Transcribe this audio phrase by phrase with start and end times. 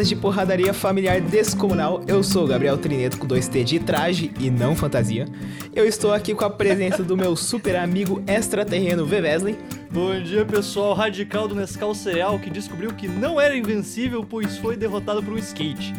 [0.00, 2.02] Fãs de porradaria familiar descomunal.
[2.06, 5.26] Eu sou o Gabriel Trineto com 2T de traje e não fantasia.
[5.74, 9.20] Eu estou aqui com a presença do meu super amigo extraterreno V.
[9.20, 9.58] Wesley.
[9.90, 14.74] Bom dia, pessoal radical do Nescau Cereal que descobriu que não era invencível, pois foi
[14.74, 15.92] derrotado por um skate.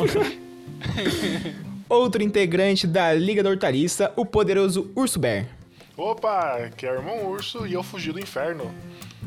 [1.90, 5.44] Outro integrante da Liga da Hortaliça, o poderoso Urso Bear.
[5.94, 8.72] Opa, que é o irmão urso e eu fugi do inferno.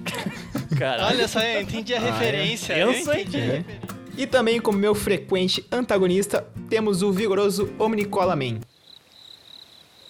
[0.78, 1.16] Caralho.
[1.16, 2.74] Olha só, eu entendi a referência.
[2.74, 3.32] Eu eu sei entendi.
[3.32, 3.46] que a é.
[3.58, 4.02] referência.
[4.18, 8.60] E também como meu frequente antagonista, temos o vigoroso Omnicola Man.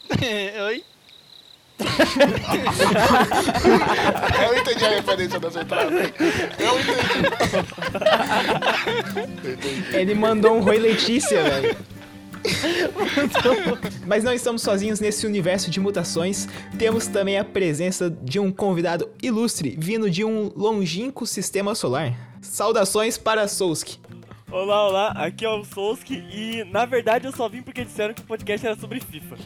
[0.68, 0.84] Oi?
[4.44, 6.12] Eu entendi a referência das entradas.
[6.60, 7.00] Eu entendi.
[9.48, 9.98] entendi.
[9.98, 11.76] Ele mandou um Roi Letícia, velho.
[14.06, 16.48] Mas não estamos sozinhos nesse universo de mutações.
[16.78, 22.14] Temos também a presença de um convidado ilustre vindo de um longínquo sistema solar.
[22.42, 24.00] Saudações para Souski.
[24.52, 28.22] Olá, olá, aqui é o Souski e na verdade eu só vim porque disseram que
[28.22, 29.38] o podcast era sobre FIFA.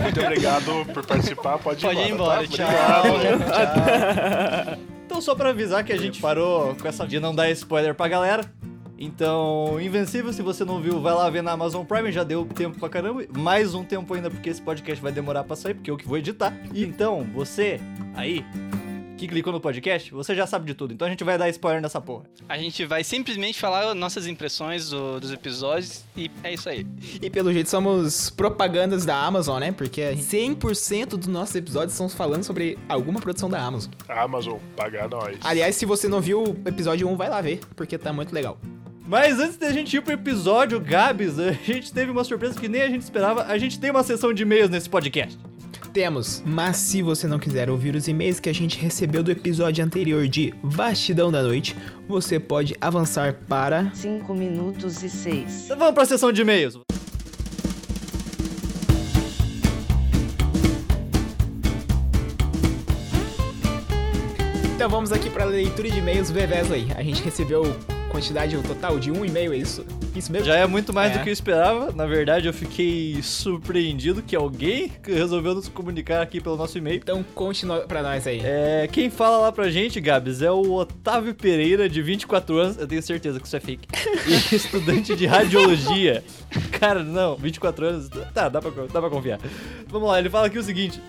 [0.00, 1.58] Muito obrigado por participar.
[1.58, 2.44] Pode ir Pode ir embora.
[2.44, 3.02] embora, tá?
[3.02, 3.14] tchau.
[3.14, 4.78] Obrigado.
[5.04, 8.08] Então, só pra avisar que a gente parou com essa de não dar spoiler pra
[8.08, 8.50] galera.
[9.04, 12.78] Então, Invencível, se você não viu, vai lá ver na Amazon Prime, já deu tempo
[12.78, 13.24] pra caramba.
[13.36, 16.16] Mais um tempo ainda, porque esse podcast vai demorar pra sair, porque eu que vou
[16.18, 16.56] editar.
[16.72, 17.80] Então, você
[18.14, 18.44] aí
[19.18, 20.92] que clicou no podcast, você já sabe de tudo.
[20.94, 22.24] Então a gente vai dar spoiler nessa porra.
[22.48, 26.84] A gente vai simplesmente falar nossas impressões do- dos episódios e é isso aí.
[27.20, 29.70] E pelo jeito somos propagandas da Amazon, né?
[29.72, 33.92] Porque 100% dos nossos episódios são falando sobre alguma produção da Amazon.
[34.08, 35.38] Amazon, paga nós.
[35.44, 38.58] Aliás, se você não viu o episódio 1, vai lá ver, porque tá muito legal.
[39.06, 42.82] Mas antes da gente ir pro episódio, Gabs, a gente teve uma surpresa que nem
[42.82, 43.44] a gente esperava.
[43.44, 45.38] A gente tem uma sessão de e-mails nesse podcast.
[45.92, 49.84] Temos, mas se você não quiser ouvir os e-mails que a gente recebeu do episódio
[49.84, 51.76] anterior de Bastidão da Noite,
[52.08, 55.64] você pode avançar para 5 minutos e 6.
[55.66, 56.78] Então vamos pra sessão de e-mails.
[64.74, 66.86] Então vamos aqui para a leitura de e-mails V Wesley.
[66.96, 67.76] A gente recebeu
[68.12, 69.84] quantidade total de um e-mail, é isso?
[70.14, 70.46] Isso mesmo?
[70.46, 71.18] Já é muito mais É.
[71.18, 71.90] do que eu esperava.
[71.92, 76.98] Na verdade, eu fiquei surpreendido que alguém resolveu nos comunicar aqui pelo nosso e-mail.
[77.02, 78.40] Então conte no- pra nós aí.
[78.44, 82.76] É, quem fala lá pra gente, Gabs, é o Otávio Pereira, de 24 anos.
[82.78, 83.88] Eu tenho certeza que isso é fake.
[84.52, 86.22] E estudante de radiologia.
[86.78, 88.08] Cara, não, 24 anos.
[88.34, 89.40] Tá, dá pra, dá pra confiar.
[89.88, 91.00] Vamos lá, ele fala aqui o seguinte.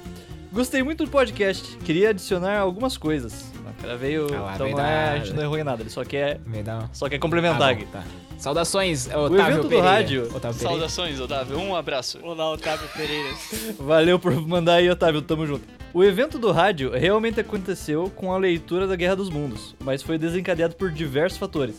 [0.52, 1.78] Gostei muito do podcast.
[1.78, 3.52] Queria adicionar algumas coisas.
[3.84, 4.28] O cara veio.
[4.34, 5.82] Ah lá, então não é, dar- a gente não errou em nada.
[5.84, 7.84] Ele só quer, uma- só quer Ah, complementar aqui.
[7.86, 8.04] bom, tá.
[8.38, 9.90] Saudações, Otávio evento do Pereira.
[9.90, 10.36] rádio.
[10.36, 10.60] Otávio.
[10.62, 11.58] Saudações, Otávio.
[11.58, 12.20] Um abraço.
[12.24, 13.30] Olá, Otávio Pereira.
[13.80, 15.22] Valeu por mandar aí, Otávio.
[15.22, 15.64] Tamo junto.
[15.94, 20.18] O evento do rádio realmente aconteceu com a leitura da Guerra dos Mundos, mas foi
[20.18, 21.78] desencadeado por diversos fatores.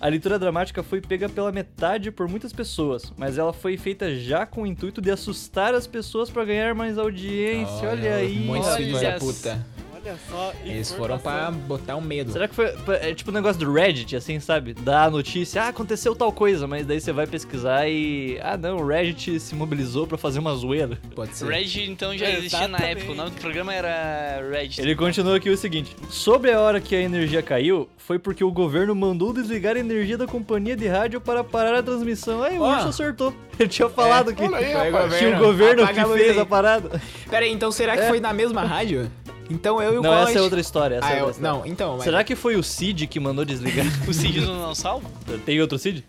[0.00, 4.44] A leitura dramática foi pega pela metade por muitas pessoas, mas ela foi feita já
[4.46, 7.88] com o intuito de assustar as pessoas pra ganhar mais audiência.
[7.88, 8.46] Olha, aí.
[8.48, 9.24] Olha filhos da essa.
[9.24, 9.66] puta.
[10.06, 12.30] Olha só, Eles foram pra botar um medo.
[12.30, 12.66] Será que foi
[13.00, 14.72] é tipo um negócio do Reddit, assim, sabe?
[14.72, 18.38] Dá a notícia, ah, aconteceu tal coisa, mas daí você vai pesquisar e.
[18.40, 20.96] Ah, não, o Reddit se mobilizou pra fazer uma zoeira.
[21.14, 21.48] Pode ser.
[21.48, 22.98] Reddit então já existia na Exatamente.
[22.98, 23.12] época.
[23.12, 24.80] O nome do programa era Reddit.
[24.80, 28.52] Ele continua aqui o seguinte: Sobre a hora que a energia caiu, foi porque o
[28.52, 32.42] governo mandou desligar a energia da companhia de rádio para parar a transmissão.
[32.44, 32.62] Aí o.
[32.62, 33.34] Urso acertou.
[33.58, 36.38] Ele tinha falado que, Olha aí, que o governo Apaga que a fez aí.
[36.38, 37.00] a parada.
[37.28, 38.08] Pera aí, então será que É.
[38.08, 39.10] foi na mesma rádio?
[39.48, 40.96] Então eu e o Não, essa é outra história.
[40.96, 41.26] Essa Ah, é eu...
[41.26, 41.58] outra história.
[41.58, 43.86] Não, então, mas Será que foi o Cid que mandou desligar?
[44.08, 45.10] O Cid do não salvo?
[45.44, 46.04] Tem outro Cid?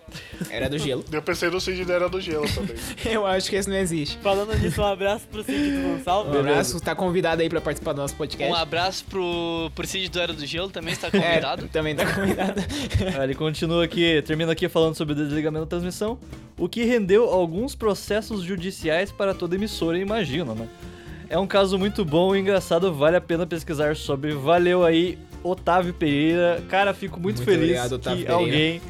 [0.49, 1.03] era do gelo.
[1.11, 2.75] Eu pensei no Cid da Era do Gelo também.
[3.05, 4.17] Eu acho que esse não existe.
[4.21, 6.35] Falando nisso, um abraço pro Cid do Gonçalo.
[6.35, 8.51] Um abraço, tá convidado aí pra participar do nosso podcast.
[8.51, 11.67] Um abraço pro, pro Cid do Era do Gelo, também está É, convidado.
[11.69, 12.61] também tá convidado.
[13.19, 16.17] Ah, Ele continua aqui, termina aqui falando sobre o desligamento da transmissão,
[16.57, 20.67] o que rendeu alguns processos judiciais para toda emissora, imagino, né?
[21.29, 24.33] É um caso muito bom e engraçado, vale a pena pesquisar sobre.
[24.33, 26.63] Valeu aí, Otávio Pereira.
[26.69, 28.33] Cara, fico muito, Muito feliz obrigado, que Pereira.
[28.33, 28.81] alguém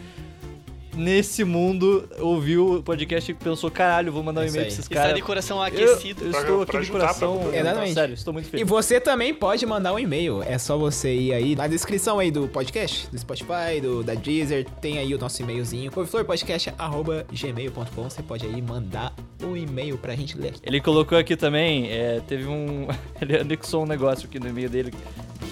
[0.98, 4.80] nesse mundo ouviu o podcast e pensou, caralho, vou mandar um É e-mail pra esses
[4.80, 5.16] Está caras.
[5.16, 6.26] de coração Eu, aquecido.
[6.26, 7.50] eu Pra- estou pra aqui de coração.
[7.54, 7.94] Exatamente.
[7.94, 8.68] Sério, estou muito E feliz.
[8.68, 10.42] você também pode mandar um e-mail.
[10.44, 14.66] É só você ir aí na descrição aí do podcast, do Spotify, do da Deezer,
[14.82, 18.04] tem aí o nosso e-mailzinho, couve-florpodcast@gmail.com.
[18.10, 20.54] Você pode aí mandar um e-mail pra gente ler.
[20.64, 22.88] Ele colocou aqui também, é, teve um.
[23.22, 24.94] Ele anexou um negócio aqui no e-mail dele,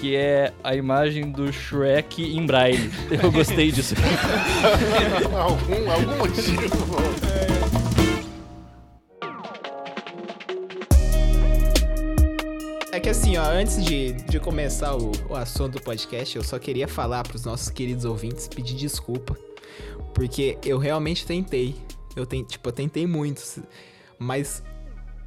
[0.00, 2.90] que é a imagem do Shrek em braille.
[3.22, 3.94] Eu gostei disso.
[5.36, 6.96] algum, algum motivo.
[12.92, 16.58] É que assim, ó, antes de, de começar o, o assunto do podcast, eu só
[16.58, 19.36] queria falar pros nossos queridos ouvintes, pedir desculpa.
[20.14, 21.74] Porque eu realmente tentei.
[22.14, 23.42] Eu ten, tipo, eu tentei muito.
[24.18, 24.62] Mas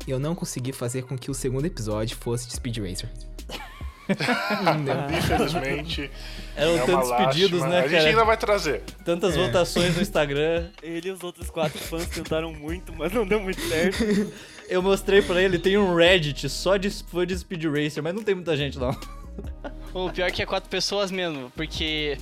[0.08, 3.29] eu não consegui fazer com que o segundo episódio fosse de Speed Racer.
[5.18, 6.10] Infelizmente.
[6.56, 7.68] Eram é uma tantos pedidos, lástima.
[7.70, 8.10] né, A gente cara?
[8.10, 8.82] ainda vai trazer.
[9.06, 9.46] Tantas É.
[9.46, 10.68] votações no Instagram.
[10.82, 14.04] Ele e os outros quatro fãs tentaram muito, mas não deu muito certo.
[14.70, 18.24] Eu mostrei pra ele, tem um Reddit só de fã de Speed Racer, mas não
[18.24, 18.96] tem muita gente não.
[19.92, 22.16] O pior é que é quatro pessoas mesmo, porque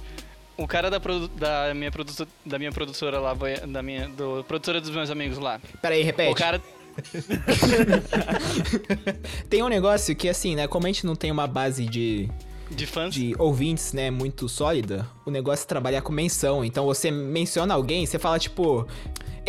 [0.55, 3.35] o cara da, produ- da, minha, produto- da minha produtora lá,
[3.67, 5.59] da minha, do, produtora dos meus amigos lá.
[5.81, 6.31] Pera aí, repete.
[6.31, 6.61] O cara.
[9.49, 10.67] Tem um negócio que, assim, né?
[10.67, 12.29] Como a gente não tem uma base de,
[12.71, 13.13] De fãs.
[13.13, 16.63] de ouvintes, né, muito sólida, o negócio é trabalhar com menção.
[16.63, 18.87] Então você menciona alguém, você fala tipo.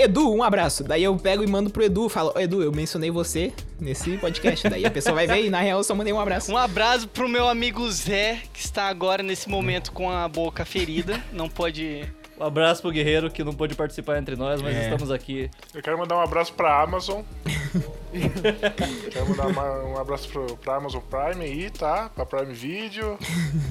[0.00, 0.84] Edu, um abraço.
[0.84, 4.68] Daí eu pego e mando pro Edu, falo, "Ô, Edu, eu mencionei você nesse podcast.
[4.68, 6.52] Daí a pessoa vai ver e na real eu só mandei um abraço.
[6.52, 11.20] Um abraço pro meu amigo Zé, que está agora nesse momento com a boca ferida.
[11.32, 12.04] Não pode.
[12.40, 14.84] Um abraço pro Guerreiro que não pôde participar entre nós, mas É.
[14.84, 15.50] estamos aqui.
[15.74, 17.22] Eu quero mandar um abraço pra Amazon.
[19.10, 22.10] quero mandar uma- um abraço pro, pra Amazon Prime aí, tá?
[22.14, 23.18] Pra Prime Video.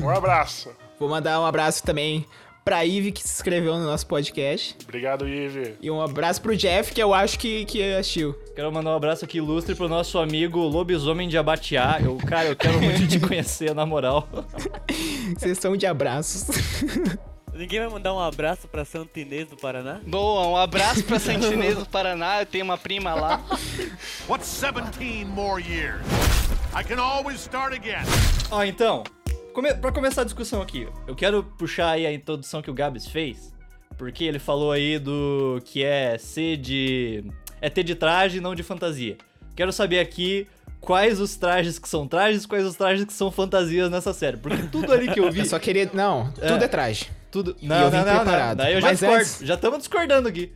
[0.01, 0.71] Um abraço.
[0.99, 2.25] Vou mandar um abraço também
[2.65, 4.75] pra Ive, que se inscreveu no nosso podcast.
[4.83, 5.75] Obrigado, Ive.
[5.81, 8.33] E um abraço pro Jeff, que eu acho que, que assistiu.
[8.55, 11.97] Quero mandar um abraço aqui ilustre pro nosso amigo Lobisomem de Abatiá.
[12.03, 14.27] Eu, cara, eu quero muito te conhecer, na moral.
[15.37, 16.45] Sessão de abraços.
[17.57, 20.00] Ninguém vai mandar um abraço pra Santo Inês do Paraná?
[20.06, 22.42] Boa, um abraço pra Santinês do Paraná.
[22.42, 23.44] Eu tenho uma prima lá.
[24.30, 26.06] What's 17 more years?
[26.80, 28.06] I can always start again.
[28.51, 29.04] Ó, então,
[29.56, 33.07] come pra começar a discussão aqui, eu quero puxar aí a introdução que o Gabs
[33.07, 33.51] fez,
[33.98, 37.24] porque ele falou aí do que é ser de...
[37.59, 39.18] é ter de traje, não de fantasia.
[39.56, 40.48] Quero saber aqui
[40.81, 44.63] quais os trajes que são trajes, quais os trajes que são fantasias nessa série, porque
[44.71, 45.39] tudo ali que eu vi...
[45.41, 45.89] Eu só queria.
[45.94, 47.09] Não, tudo é traje.
[47.31, 47.56] Tudo...
[47.62, 48.57] eu Não, vim não, não, não, preparado.
[48.57, 50.51] daí eu já Mas discordo, antes- já estamos discordando aqui.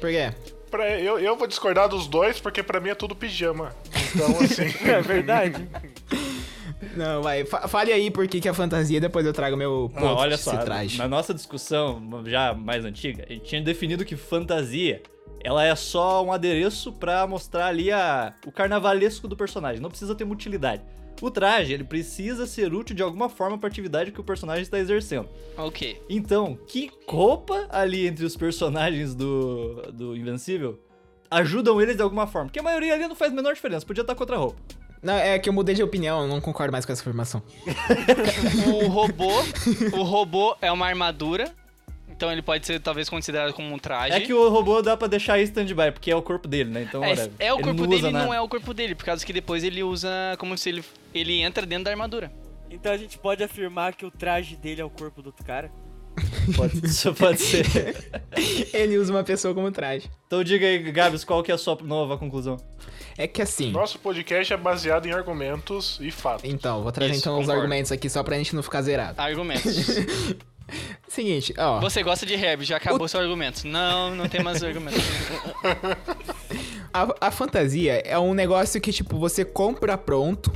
[0.00, 0.32] Por quê?
[0.70, 3.72] Pra- eu, eu vou discordar dos dois, porque pra mim é tudo pijama.
[4.14, 4.64] Então, assim.
[4.88, 5.68] É verdade.
[6.96, 7.44] Não, vai.
[7.44, 10.36] fa- Fale aí por que, que a fantasia, depois eu trago meu ponto Não, olha
[10.36, 10.98] de só, traje.
[10.98, 15.02] na nossa discussão já mais antiga, a gente tinha definido que fantasia,
[15.42, 20.14] ela é só um adereço pra mostrar ali a, o carnavalesco do personagem, não precisa
[20.14, 20.82] ter uma utilidade.
[21.20, 24.78] O traje, ele precisa ser útil de alguma forma pra atividade que o personagem está
[24.78, 25.28] exercendo.
[25.56, 26.00] Ok.
[26.08, 30.78] Então, que roupa ali entre os personagens do, do Invencível
[31.28, 32.46] ajudam eles de alguma forma?
[32.46, 34.60] Porque a maioria ali não faz a menor diferença, podia estar com outra roupa.
[35.02, 37.42] Não, é que eu mudei de opinião, eu não concordo mais com essa afirmação.
[38.66, 39.30] O robô.
[39.92, 41.52] o robô é uma armadura.
[42.18, 44.12] Então ele pode ser talvez considerado como um traje.
[44.16, 46.82] É que o robô dá pra deixar em stand-by, porque é o corpo dele, né?
[46.82, 49.04] Então, É, é o Ele corpo não dele e não é o corpo dele, por
[49.04, 50.84] causa que depois ele usa como se ele,
[51.14, 52.32] ele entra dentro da armadura.
[52.68, 55.70] Então a gente pode afirmar que o traje dele é o corpo do outro cara?
[56.56, 58.10] Pode, isso pode ser.
[58.74, 60.10] Ele usa uma pessoa como traje.
[60.26, 62.56] Então diga aí, Gabs, qual que é a sua nova conclusão?
[63.16, 63.70] É que assim.
[63.70, 66.42] Nosso podcast é baseado em argumentos e fatos.
[66.50, 67.60] Então, vou trazer Isso, então os concordo.
[67.60, 69.20] argumentos aqui só pra gente não ficar zerado.
[69.20, 69.86] Argumentos.
[71.08, 71.80] Seguinte, ó.
[71.80, 73.66] Você gosta de Herb, já acabou seu argumento.
[73.66, 74.98] Não, não tem mais argumento.
[76.92, 80.50] A, a fantasia é um negócio que, tipo, você compra pronto.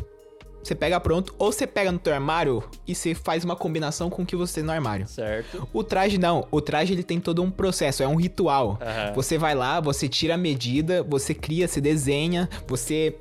[0.62, 4.22] Você pega pronto, ou você pega no teu armário e você faz uma combinação com
[4.22, 5.08] o que você tem no armário.
[5.08, 5.68] Certo.
[5.72, 8.78] O traje não, o traje ele tem todo um processo, é um ritual.
[8.80, 9.12] Aham.
[9.12, 13.16] Você vai lá, você tira a medida, você cria, você desenha, você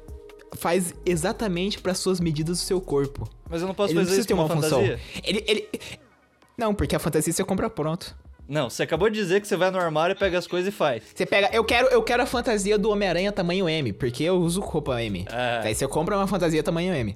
[0.56, 3.28] faz exatamente para suas medidas do seu corpo.
[3.50, 4.80] Mas eu não posso ele não fazer precisa isso ter uma uma função.
[4.80, 5.00] fantasia?
[5.24, 5.68] Ele, ele
[6.62, 8.16] Não, porque a fantasia você compra pronto.
[8.48, 11.02] Não, você acabou de dizer que você vai no armário, pega as coisas e faz.
[11.16, 14.62] Você pega, eu quero, eu quero a fantasia do Homem-Aranha tamanho M, porque eu uso
[14.62, 15.26] roupa M.
[15.32, 15.62] Ah.
[15.64, 17.16] Daí você compra uma fantasia tamanho M.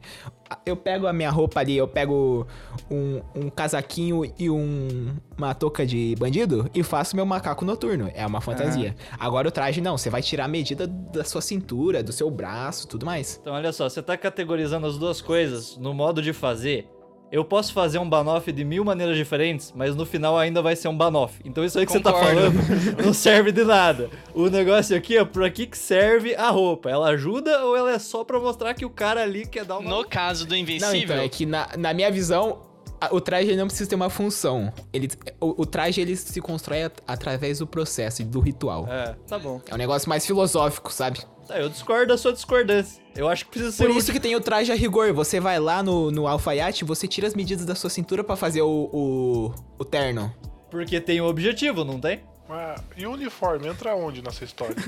[0.65, 2.47] Eu pego a minha roupa ali, eu pego
[2.89, 8.09] um, um casaquinho e um, uma touca de bandido e faço meu macaco noturno.
[8.15, 8.95] É uma fantasia.
[9.19, 12.87] Agora o traje não, você vai tirar a medida da sua cintura, do seu braço,
[12.87, 13.37] tudo mais.
[13.41, 16.87] Então, olha só, você tá categorizando as duas coisas no modo de fazer.
[17.35, 20.87] Eu posso fazer um banoff de mil maneiras diferentes, mas no final ainda vai ser
[20.87, 21.37] um banoff.
[21.43, 22.33] Então isso aí que você tá Concordo.
[22.63, 24.09] falando não serve de nada.
[24.33, 26.89] O negócio aqui é pra que que serve a roupa.
[26.89, 29.89] Ela ajuda ou ela é só pra mostrar que o cara ali quer dar uma...
[29.89, 32.61] No caso do Não, Invencível, então, é que na, na minha visão,
[33.11, 34.71] o traje não precisa ter uma função.
[34.93, 35.09] Ele,
[35.41, 38.87] o, o traje ele se constrói at- através do processo, do ritual.
[38.89, 39.59] É, tá bom.
[39.69, 41.19] É um negócio mais filosófico, sabe?
[41.47, 43.01] Tá, eu discordo da sua discordância.
[43.15, 43.99] Eu acho que precisa ser Por útil.
[43.99, 45.13] isso que tem o traje a rigor.
[45.13, 48.61] Você vai lá no, no alfaiate, você tira as medidas da sua cintura pra fazer
[48.61, 50.33] o, o, o terno.
[50.71, 52.21] Porque tem um objetivo, não tem?
[52.47, 54.75] Mas, e o uniforme entra onde nessa história?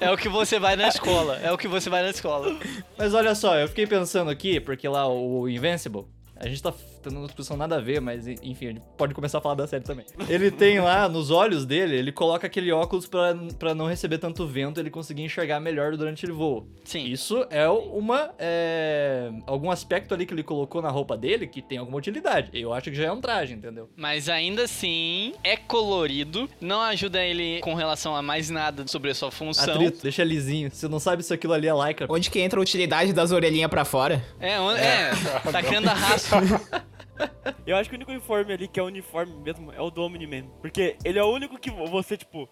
[0.00, 1.36] É o que você vai na escola.
[1.38, 2.56] É o que você vai na escola.
[2.98, 6.04] Mas olha só, eu fiquei pensando aqui, porque lá o Invincible,
[6.36, 9.38] a gente tá tendo uma discussão nada a ver, mas enfim, a gente pode começar
[9.38, 10.06] a falar da série também.
[10.28, 14.46] Ele tem lá, nos olhos dele, ele coloca aquele óculos pra, pra não receber tanto
[14.46, 16.66] vento, ele conseguir enxergar melhor durante o voo.
[16.84, 17.04] Sim.
[17.06, 18.30] Isso é uma.
[18.38, 22.50] é, algum aspecto ali que ele colocou na roupa dele que tem alguma utilidade.
[22.52, 23.88] Eu acho que já é um traje, entendeu?
[23.96, 26.48] Mas ainda assim, é colorido.
[26.60, 29.74] Não ajuda ele com relação a mais nada sobre a sua função.
[29.74, 30.70] Atrito, deixa lisinho.
[30.70, 32.06] Você não sabe se aquilo ali é lycra.
[32.08, 34.22] Onde que entra a utilidade das orelhinhas pra fora?
[34.40, 35.10] É, on- é,
[35.50, 36.30] tá criando arrasto.
[37.66, 40.02] Eu acho que o único uniforme ali que é o uniforme mesmo é o do
[40.02, 40.46] Omni-Man.
[40.60, 42.48] Porque ele é o único que você, tipo.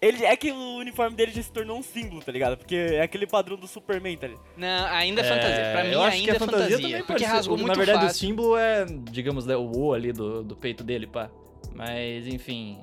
[0.00, 2.58] Ele é que o uniforme dele já se tornou um símbolo, tá ligado?
[2.58, 4.44] Porque é aquele padrão do Superman, tá ligado?
[4.56, 5.70] Não, ainda é fantasia.
[5.72, 6.88] Pra mim, eu acho ainda que é fantasia, fantasia.
[6.88, 8.18] também porque rasgou Na muito verdade, o fácil.
[8.28, 11.30] símbolo é, digamos, né, o O ali do, do peito dele, pá.
[11.74, 12.82] Mas, enfim.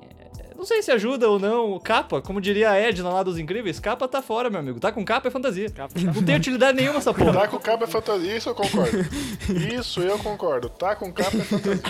[0.56, 1.78] Não sei se ajuda ou não.
[1.80, 4.78] Capa, como diria a Edna lá dos Incríveis, capa tá fora, meu amigo.
[4.80, 5.70] Tá com capa é fantasia.
[5.70, 7.32] Capa- Não tem utilidade nenhuma essa porra.
[7.32, 8.36] Tá com capa é fantasia.
[8.36, 8.98] Isso eu concordo.
[9.78, 10.68] Isso eu concordo.
[10.68, 11.82] Tá com capa é fantasia.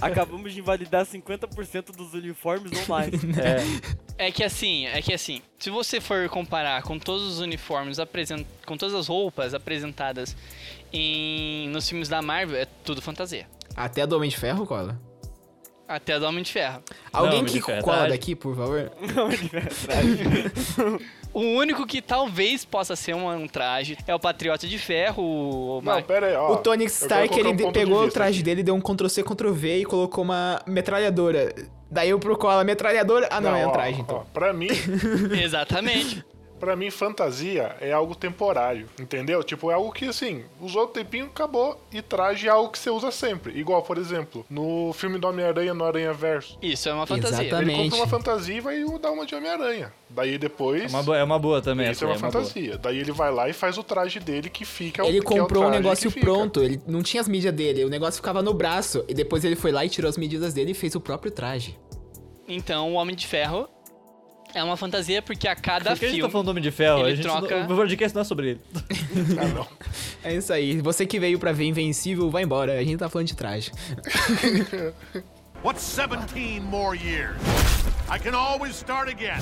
[0.00, 3.12] Acabamos de invalidar 50% dos uniformes online.
[4.18, 4.26] É.
[4.26, 8.44] É que assim, é que assim, se você for comparar com todos os uniformes apresent...
[8.66, 10.36] com todas as roupas apresentadas
[10.92, 13.46] em nos filmes da Marvel, é tudo fantasia.
[13.76, 15.00] Até do Homem de Ferro, cola?
[15.88, 16.82] Até a do Homem de Ferro.
[17.12, 18.92] Alguém que cola daqui, por favor?
[21.32, 25.82] O único que talvez possa ser um, um traje é o Patriota de Ferro, o
[25.82, 26.52] Não, pera aí, ó.
[26.52, 28.44] o Tony Stark, ele um pegou o traje aqui.
[28.44, 31.54] dele, deu um Ctrl-C, Ctrl-V e colocou uma metralhadora.
[31.90, 33.28] Daí eu pro cola, metralhadora...
[33.30, 34.26] Ah, não, é um ó, traje, ó, então.
[34.32, 34.68] Pra mim,
[35.42, 36.24] Exatamente.
[36.58, 39.42] Pra mim, fantasia é algo temporário, entendeu?
[39.42, 42.90] Tipo, é algo que, assim, usou o tempinho, acabou, e traje é algo que você
[42.90, 43.58] usa sempre.
[43.58, 46.58] Igual, por exemplo, no filme do Homem-Aranha, no Aranha Verso.
[46.60, 47.46] Isso é uma fantasia.
[47.46, 47.78] Exatamente.
[47.78, 49.92] Ele compra uma fantasia e vai dar uma de Homem-Aranha.
[50.10, 50.84] Daí depois...
[50.84, 51.90] É uma, boa, é uma boa também.
[51.90, 52.32] Isso é uma boa.
[52.32, 52.78] fantasia.
[52.78, 55.64] Daí ele vai lá e faz o traje dele que fica Ele é o comprou
[55.64, 59.04] um traje negócio pronto, ele não tinha as mídias dele, o negócio ficava no braço.
[59.08, 61.78] E depois ele foi lá e tirou as medidas dele e fez o próprio traje.
[62.46, 63.68] Então, o Homem de Ferro
[64.54, 66.62] é uma fantasia porque a cada Por que a gente filme tá falando do Homem
[66.62, 67.00] de Ferro?
[67.00, 68.60] ele a gente troca- não, o podcast não é sobre ele.
[69.40, 69.66] Ah, não.
[70.22, 70.80] É isso aí.
[70.80, 72.78] Você que veio pra ver Invencível, vai embora.
[72.78, 73.70] A gente tá falando de traje.
[75.64, 77.36] What's 17 more years?
[78.08, 79.38] I can always start again.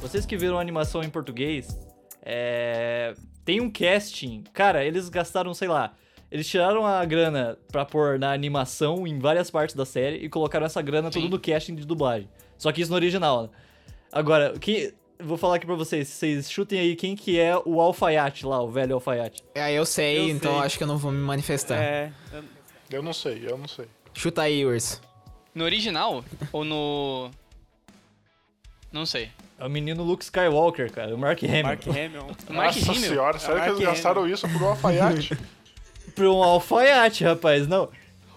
[0.00, 1.78] Vocês que viram a animação em português,
[2.22, 3.14] é...
[3.44, 4.44] tem um casting.
[4.52, 5.92] Cara, eles gastaram, sei lá.
[6.30, 10.66] Eles tiraram a grana pra pôr na animação em várias partes da série e colocaram
[10.66, 11.30] essa grana tudo Sim.
[11.30, 12.28] no casting de dublagem.
[12.58, 13.48] Só que isso no original, né?
[14.12, 18.46] Agora, que vou falar aqui pra vocês, vocês chutem aí quem que é o alfaiate
[18.46, 19.42] lá, o velho alfaiate.
[19.54, 20.62] É, eu sei, Eu então sei.
[20.66, 21.76] acho que eu não vou me manifestar.
[21.82, 22.12] É.
[22.32, 22.44] eu-
[22.90, 23.84] Eu não sei, eu não sei.
[24.14, 25.00] Chuta aí, Urs.
[25.54, 27.30] no original ou no
[28.92, 29.30] não sei.
[29.58, 31.62] É o menino Luke Skywalker, cara, o Mark Hamill.
[31.64, 32.26] Mark Hamill.
[32.48, 33.08] O Mark Nossa Hamill.
[33.08, 35.36] senhora, sério que Mark eles gastaram isso por um alfaiate?
[36.14, 37.90] Pra um alfaiate, rapaz, não.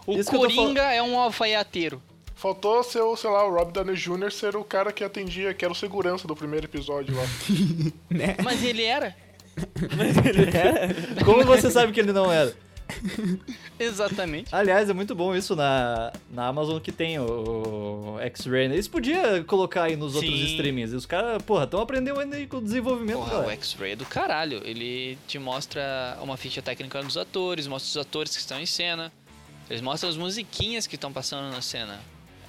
[0.05, 2.01] O Isso que Coringa é um alfaiateiro.
[2.41, 4.31] Faltou ser, o, sei lá, o Rob Downey Jr.
[4.31, 7.23] ser o cara que atendia, que era o segurança do primeiro episódio lá.
[8.09, 8.35] Né?
[8.43, 9.15] Mas ele era.
[11.23, 12.51] Como você sabe que ele não era?
[13.79, 14.47] Exatamente.
[14.51, 18.69] Aliás, é muito bom isso na, na Amazon que tem o, o X-Ray.
[18.69, 18.73] né?
[18.73, 20.45] Eles podiam colocar aí nos outros Sim.
[20.45, 20.93] streamings.
[20.93, 23.95] E os caras, porra, estão aprendendo ainda aí com o desenvolvimento, Porra, o X-Ray é
[23.95, 24.61] do caralho.
[24.65, 29.11] Ele te mostra uma ficha técnica dos atores, mostra os atores que estão em cena.
[29.69, 31.99] Eles mostram as musiquinhas que estão passando na cena.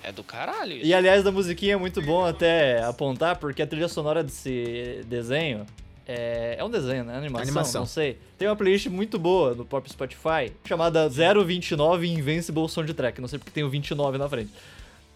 [0.02, 0.86] É do caralho isso.
[0.86, 5.64] E aliás, da musiquinha é muito bom até apontar, porque a trilha sonora desse desenho
[6.06, 7.16] é, é um desenho, né?
[7.16, 7.80] Animação, Animação.
[7.82, 8.18] não sei.
[8.36, 13.20] Tem uma playlist muito boa no próprio Spotify, chamada 029 Invincible Soundtrack.
[13.20, 14.50] Não sei porque tem o 29 na frente.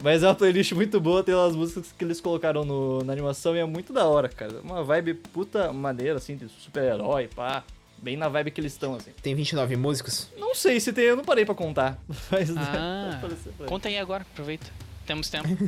[0.03, 3.57] Mas é uma playlist muito boa, tem as músicas que eles colocaram no- na animação
[3.57, 4.61] e é muito da hora, cara.
[4.63, 7.65] Uma vibe puta maneira, assim, de super-herói, pá.
[8.07, 9.11] Bem na vibe que eles estão, assim.
[9.21, 10.29] Tem 29 músicos?
[10.39, 11.99] Não sei se tem, eu não parei pra contar.
[12.31, 13.69] Mas Ah, pode parecer, pode.
[13.69, 14.65] conta aí agora, aproveita.
[15.05, 15.49] Temos tempo.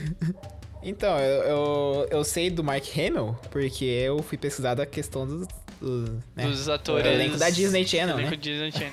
[0.81, 5.49] Então, eu, eu, eu sei do Mark Hamill, porque eu fui pesquisar da questão dos...
[5.81, 6.47] do, né?
[6.47, 7.05] Dos atores.
[7.05, 8.37] O elenco da Disney Channel, Elenco né?
[8.37, 8.93] Disney Channel.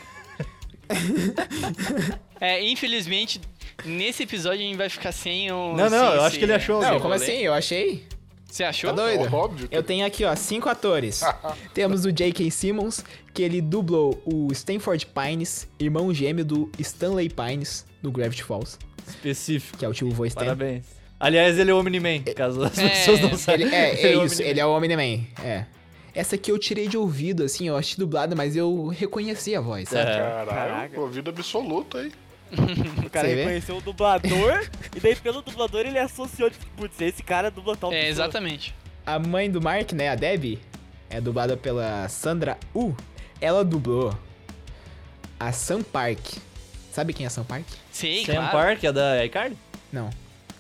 [2.42, 3.40] é, infelizmente,
[3.86, 5.76] nesse episódio a gente vai ficar sem o.
[5.76, 7.24] Não, não, sem eu acho que ele achou Não, como rolê.
[7.24, 7.38] assim?
[7.38, 8.04] Eu achei.
[8.50, 8.92] Você achou?
[8.92, 9.34] Tá doido?
[9.36, 11.22] Óbvio que Eu tenho aqui, ó, cinco atores.
[11.74, 12.50] Temos o J.K.
[12.52, 18.78] Simmons, que ele dublou o Stanford Pines, irmão gêmeo do Stanley Pines, no Gravity Falls,
[19.08, 19.78] Específico.
[19.78, 20.86] que é o tio Voice Parabéns.
[21.20, 23.68] Aliás, ele é o Omni-Man, caso as É, pessoas não saibam.
[23.68, 25.66] Ele, é, é o isso, ele é o Omni-Man, é.
[26.14, 29.90] Essa aqui eu tirei de ouvido, assim, eu achei dublada, mas eu reconheci a voz,
[29.90, 30.12] sabe?
[30.12, 30.18] É.
[30.18, 31.02] Caralho, Caraca.
[31.02, 32.10] ouvido absoluto aí.
[33.06, 33.42] O cara Você vê?
[33.42, 37.92] reconheceu o dublador, e daí pelo dublador ele associou, tipo, putz, esse cara dubla tal
[37.92, 38.74] É, exatamente.
[39.06, 40.60] A mãe do Mark, né, a Debbie,
[41.10, 42.94] é dublada pela Sandra Uh.
[43.42, 44.18] Ela dublou
[45.40, 46.20] a Sam Park.
[46.92, 47.66] Sabe quem é a Sam Park?
[47.92, 48.52] Sim, Sam claro.
[48.52, 49.56] Park é da iCard?
[49.92, 50.10] Não.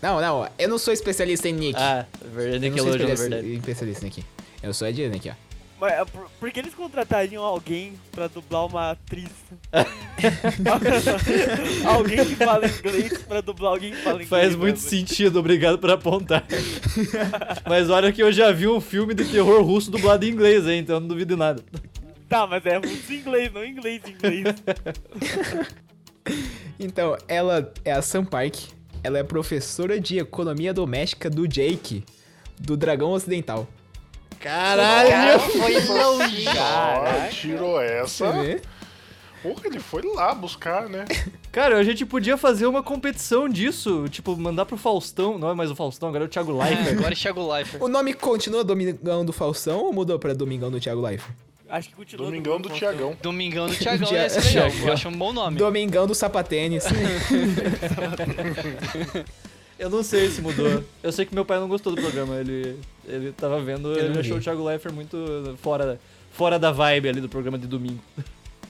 [0.01, 1.79] Não, não, eu não sou especialista em Nick.
[1.79, 3.53] Ah, verdade, eu não sou especialista, verdade.
[3.53, 4.25] especialista aqui.
[4.61, 5.33] Eu sou a Disney aqui, ó.
[5.79, 9.29] Mas é, por, por que eles contratariam alguém pra dublar uma atriz?
[11.85, 14.29] alguém que fala inglês pra dublar alguém que fala inglês.
[14.29, 14.89] Faz muito né?
[14.89, 16.45] sentido, obrigado por apontar.
[17.67, 20.79] mas olha que eu já vi um filme de terror russo dublado em inglês, hein,
[20.79, 21.61] então eu não duvido nada.
[22.29, 24.55] Tá, mas é russo em inglês, não inglês em inglês.
[26.79, 28.55] Então, ela é a Sam Park.
[29.03, 32.03] Ela é professora de economia doméstica do Jake,
[32.59, 33.67] do Dragão Ocidental.
[34.45, 35.39] Caralho!
[35.39, 36.45] foi longe.
[36.47, 38.25] Ó, tirou essa.
[39.41, 41.05] Porra, ele foi lá buscar, né?
[41.51, 45.37] Cara, a gente podia fazer uma competição disso, tipo, mandar pro Faustão.
[45.39, 46.97] Não é mais o Faustão, agora é o Thiago Leifert.
[46.97, 47.81] Agora é Thiago Leifert.
[47.83, 51.33] O nome continua Domingão do Faustão ou mudou pra Domingão do Thiago Leifert?
[51.67, 52.25] Acho que continua.
[52.27, 53.17] Domingão do dublando Tiagão.
[53.21, 54.69] Domingão do Thiagão Dia- ia ser legal.
[54.69, 54.85] Thiagão.
[54.89, 55.57] Eu acho um bom nome.
[55.57, 56.83] Domingão do Sapatênis.
[59.77, 60.83] Eu não sei se mudou.
[61.03, 62.35] Eu sei que meu pai não gostou do programa.
[62.35, 64.39] Ele, ele tava vendo, Eu ele achou vi.
[64.39, 65.99] o Thiago Leifert muito fora,
[66.31, 68.01] fora da vibe ali do programa de domingo.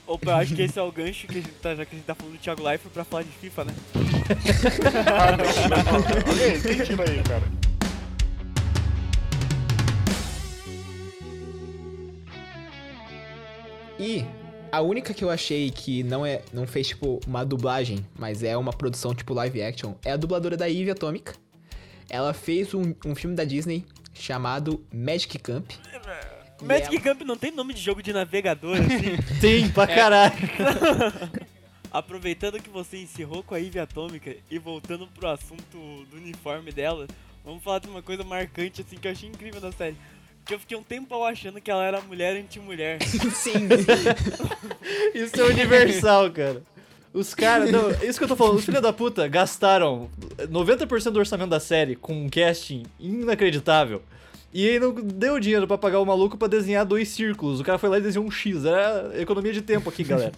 [0.06, 1.98] Opa, eu acho que esse é o gancho que a gente tá, já que a
[1.98, 3.74] gente tá falando do Thiago Leifert pra falar de FIFA, né?
[5.06, 7.42] Ah, não, não, quem tira aí, cara?
[13.98, 14.24] E
[14.70, 18.56] a única que eu achei que não é não fez tipo uma dublagem, mas é
[18.56, 21.34] uma produção tipo live action, é a dubladora da Eve Atômica.
[22.08, 25.70] Ela fez um, um filme da Disney chamado Magic Camp.
[26.62, 29.16] Magic Camp não tem nome de jogo de navegador, assim.
[29.40, 30.34] Tem pra caralho.
[31.92, 37.06] Aproveitando que você encerrou com a Ivy Atômica e voltando pro assunto do uniforme dela,
[37.44, 39.96] vamos falar de uma coisa marcante, assim, que eu achei incrível na série.
[40.46, 42.98] Que eu fiquei um tempo achando que ela era mulher anti-mulher.
[43.34, 43.68] Sim.
[45.12, 46.62] Isso é universal, cara.
[47.12, 47.70] Os caras.
[47.70, 51.58] Não, isso que eu tô falando, os filhos da puta gastaram 90% do orçamento da
[51.58, 54.02] série com um casting inacreditável.
[54.52, 57.58] E aí não deu dinheiro pra pagar o maluco pra desenhar dois círculos.
[57.58, 58.66] O cara foi lá e desenhou um X.
[58.66, 60.32] Era economia de tempo aqui, galera.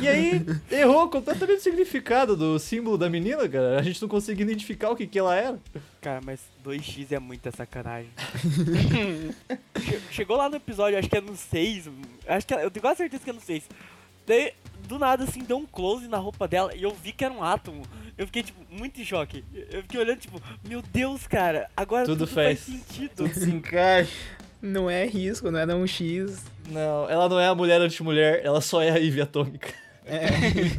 [0.00, 3.78] E aí, errou completamente o significado do símbolo da menina, cara.
[3.78, 5.58] A gente não conseguia identificar o que, que ela era.
[6.00, 8.10] Cara, mas 2x é muita sacanagem.
[9.80, 11.88] Che- Chegou lá no episódio, acho que é no 6.
[12.26, 13.64] Acho que é- eu tenho quase certeza que é no 6.
[14.26, 14.52] Daí,
[14.86, 17.42] do nada, assim, deu um close na roupa dela e eu vi que era um
[17.42, 17.82] átomo.
[18.16, 19.42] Eu fiquei, tipo, muito em choque.
[19.70, 22.80] Eu fiquei olhando, tipo, meu Deus, cara, agora Tudo tudo, faz faz.
[22.80, 23.26] sentido.
[23.32, 24.12] Se encaixa.
[24.60, 26.44] não é risco, não é não um X.
[26.70, 29.68] Não, ela não é a mulher anti-mulher, ela só é a Ivy Atômica.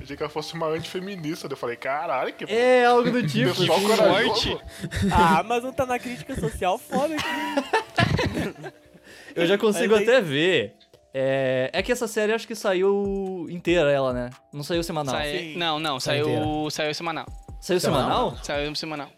[0.01, 1.47] Achei que ela fosse uma antifeminista.
[1.49, 3.49] Eu falei, caralho, que É algo do tipo.
[3.55, 3.87] pessoal assim.
[3.87, 4.61] corajoso.
[5.11, 8.71] A Amazon tá na crítica social foda aqui.
[9.35, 10.75] Eu já consigo Mas aí- até ver.
[11.13, 11.69] É...
[11.73, 14.29] é que essa série acho que saiu inteira ela, né?
[14.51, 15.13] Não saiu semanal.
[15.15, 15.53] Sai-.
[15.57, 17.25] Não, não, saiu, saiu semanal.
[17.59, 18.37] Saiu semanal?
[18.43, 19.09] Saiu semanal.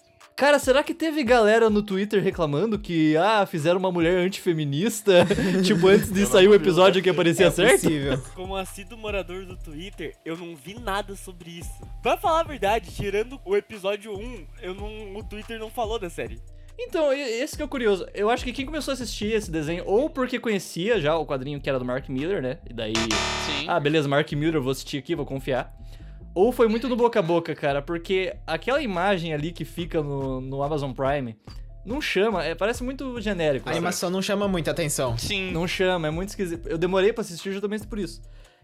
[0.43, 5.25] Cara, será que teve galera no Twitter reclamando que, ah, fizeram uma mulher antifeminista?
[5.63, 7.79] tipo, antes de Eu sair o episódio que aparecia é certo?
[7.79, 8.21] possível.
[8.35, 11.71] Como assíduo morador do Twitter, eu não vi nada sobre isso.
[12.01, 16.09] Pra falar a verdade, tirando o episódio 1, eu não, o Twitter não falou da
[16.09, 16.41] série.
[16.77, 18.05] Então, esse que é o curioso.
[18.13, 21.61] Eu acho que quem começou a assistir esse desenho, ou porque conhecia já o quadrinho
[21.61, 22.57] que era do Mark Miller, né?
[22.69, 22.91] E daí,
[23.45, 23.65] Sim.
[23.69, 25.73] ah, beleza, Mark Miller, vou assistir aqui, vou confiar.
[26.35, 30.41] Ou foi muito no boca a boca, cara, porque aquela imagem ali que fica no,
[30.41, 31.37] no Amazon Prime
[31.85, 33.65] não chama, é, parece muito genérico.
[33.65, 33.77] A sabe?
[33.77, 35.17] animação não chama muita atenção.
[35.17, 35.51] Sim.
[35.51, 36.67] Não chama, é muito esquisito.
[36.67, 38.21] Eu demorei pra assistir justamente por isso.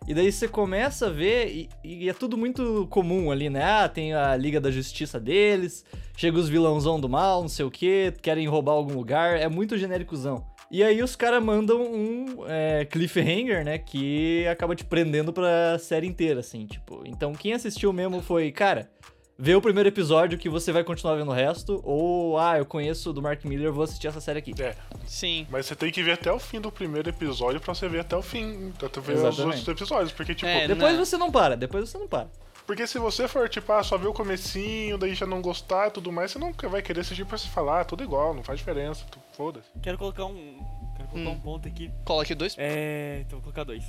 [0.08, 3.64] E daí você começa a ver e, e é tudo muito comum ali, né?
[3.64, 7.72] Ah, tem a Liga da Justiça deles, chega os vilãozão do mal, não sei o
[7.72, 10.46] que, querem roubar algum lugar, é muito genéricozão.
[10.72, 13.78] E aí os caras mandam um é, cliffhanger, né?
[13.80, 17.02] Que acaba te prendendo pra série inteira, assim, tipo.
[17.06, 18.88] Então quem assistiu mesmo foi, cara,
[19.36, 23.12] vê o primeiro episódio que você vai continuar vendo o resto, ou, ah, eu conheço
[23.12, 24.54] do Mark Miller, vou assistir essa série aqui.
[24.62, 24.76] É,
[25.08, 25.48] Sim.
[25.50, 28.16] mas você tem que ver até o fim do primeiro episódio pra você ver até
[28.16, 29.58] o fim, até ver os Exatamente.
[29.58, 31.04] outros episódios, porque tipo, É, Depois Não.
[31.06, 32.28] você não para, depois você não para.
[32.70, 35.92] Porque se você for tipo, ah, só ver o comecinho, daí já não gostar e
[35.92, 39.04] tudo mais, você nunca vai querer assistir pra se falar, tudo igual, não faz diferença,
[39.36, 39.68] foda-se.
[39.82, 40.64] Quero colocar um.
[40.96, 41.34] Quero colocar Hum.
[41.34, 41.92] um ponto aqui.
[42.06, 42.56] Coloque dois.
[42.60, 43.22] É.
[43.22, 43.84] Então vou colocar dois.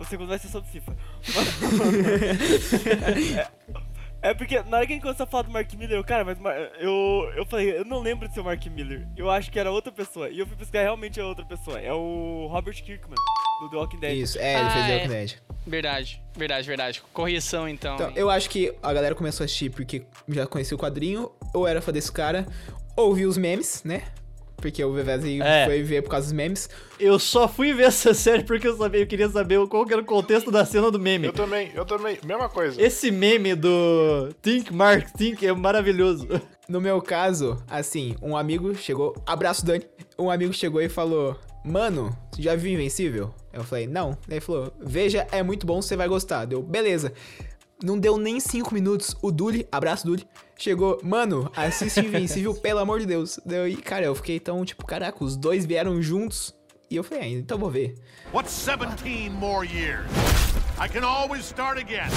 [0.00, 0.96] O segundo vai ser sobre FIFA.
[3.38, 3.48] é,
[4.30, 6.24] é porque na hora que a gente começou a falar do Mark Miller, eu, cara,
[6.24, 6.36] mas
[6.80, 9.06] eu, eu falei, eu não lembro de ser o Mark Miller.
[9.16, 10.28] Eu acho que era outra pessoa.
[10.28, 11.80] E eu fui pesquisar realmente é outra pessoa.
[11.80, 13.14] É o Robert Kirkman.
[13.60, 14.16] Do The Walking Dead.
[14.16, 14.96] Isso, é, ele Ah, fez The é.
[14.96, 15.34] Walking Dead.
[15.66, 17.02] Verdade, verdade, verdade.
[17.12, 17.94] Correção, então.
[17.94, 21.66] Então, eu acho que a galera começou a assistir porque já conhecia o quadrinho, ou
[21.66, 22.46] era fã desse cara,
[22.96, 24.02] ou viu os memes, né?
[24.56, 25.64] Porque o Vevez aí É.
[25.66, 26.70] foi ver por causa dos memes.
[26.98, 30.00] Eu só fui ver essa série porque eu sabia, eu queria saber qual que era
[30.00, 31.26] o contexto da cena do meme.
[31.26, 32.18] Eu também, eu também.
[32.24, 32.80] Mesma coisa.
[32.80, 36.28] Esse meme do Think Mark Think é maravilhoso.
[36.68, 39.14] No meu caso, assim, um amigo chegou.
[39.26, 39.84] Abraço, Dani.
[40.18, 43.34] Um amigo chegou e falou: Mano, você já viu Invencível?
[43.50, 44.10] Eu falei: Não.
[44.28, 46.44] Daí ele falou: Veja, é muito bom, você vai gostar.
[46.44, 47.12] Deu, beleza.
[47.82, 49.16] Não deu nem cinco minutos.
[49.22, 53.40] O Duli, abraço Duli, chegou, mano, assiste Invencível, pelo amor de Deus.
[53.44, 56.54] Deu, e, cara, eu fiquei tão, tipo, caraca, os dois vieram juntos.
[56.90, 57.94] E eu falei, ah, então vou ver.
[58.32, 60.06] What's 17 more years?
[60.78, 62.10] I can always start again.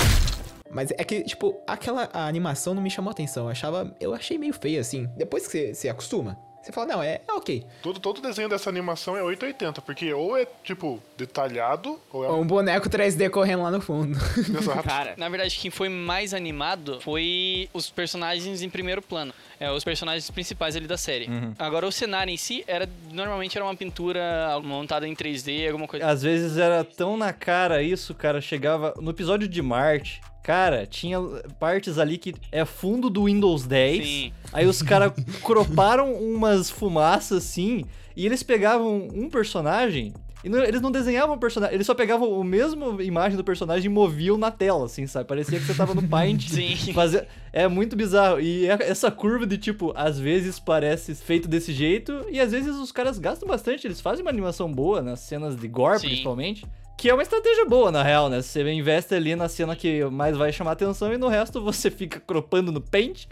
[0.70, 3.46] Mas é que, tipo, aquela animação não me chamou atenção.
[3.46, 3.96] Eu achava.
[4.00, 5.08] Eu achei meio feio, assim.
[5.18, 7.64] Depois que você, você acostuma, você fala, não, é, é ok.
[7.82, 12.32] Todo, todo desenho dessa animação é 880, porque ou é, tipo, detalhado, ou é.
[12.32, 14.18] Um boneco 3D correndo lá no fundo.
[14.38, 14.84] Exato.
[14.84, 19.34] Cara, Na verdade, quem foi mais animado foi os personagens em primeiro plano.
[19.60, 21.28] É, os personagens principais ali da série.
[21.58, 26.06] Agora, o cenário em si, era normalmente era uma pintura montada em 3D, alguma coisa.
[26.06, 28.40] Às vezes era tão na cara isso, cara.
[28.40, 28.94] Chegava.
[29.00, 31.20] No episódio de Marte, cara, tinha
[31.60, 34.06] partes ali que é fundo do Windows 10.
[34.08, 34.32] Sim.
[34.54, 35.12] Aí os caras
[35.44, 37.84] croparam umas fumaças assim.
[38.16, 40.14] E eles pegavam um personagem.
[40.44, 43.88] E não- eles não desenhavam o personagem, eles só pegavam a mesma imagem do personagem
[43.88, 45.28] e moviam na tela, assim, sabe?
[45.28, 46.48] Parecia que você tava no Paint.
[46.48, 46.94] Sim.
[46.94, 47.28] Fazia...
[47.52, 48.40] É muito bizarro.
[48.40, 52.76] E é- essa curva de tipo, às vezes parece feito desse jeito, e às vezes
[52.78, 53.86] os caras gastam bastante.
[53.86, 56.08] Eles fazem uma animação boa nas cenas de gore, Sim.
[56.08, 56.66] principalmente.
[56.98, 58.42] Que é uma estratégia boa, na real, né?
[58.42, 62.20] Você investe ali na cena que mais vai chamar atenção e no resto você fica
[62.20, 63.26] cropando no Paint.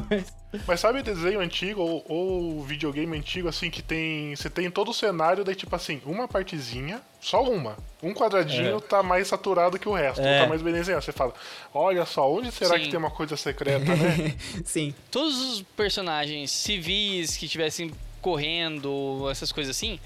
[0.66, 4.34] Mas sabe desenho antigo ou, ou videogame antigo, assim, que tem.
[4.34, 7.76] Você tem todo o cenário, daí, tipo assim, uma partezinha, só uma.
[8.02, 8.80] Um quadradinho É.
[8.80, 10.40] tá mais saturado que o resto, É.
[10.42, 11.04] tá mais bem desenhado.
[11.04, 11.34] Você fala,
[11.74, 12.84] olha só, onde será Sim.
[12.84, 14.34] que tem uma coisa secreta, né?
[14.64, 14.94] Sim.
[15.10, 17.90] Todos os personagens civis que estivessem
[18.22, 19.98] correndo, essas coisas assim,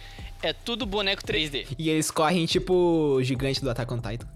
[0.43, 1.67] é tudo boneco 3D.
[1.79, 4.29] E eles correm tipo o gigante do Attack on Titan.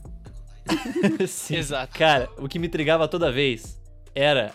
[1.26, 1.56] Sim.
[1.56, 1.98] Exato.
[1.98, 3.80] Cara, o que me intrigava toda vez
[4.14, 4.52] era.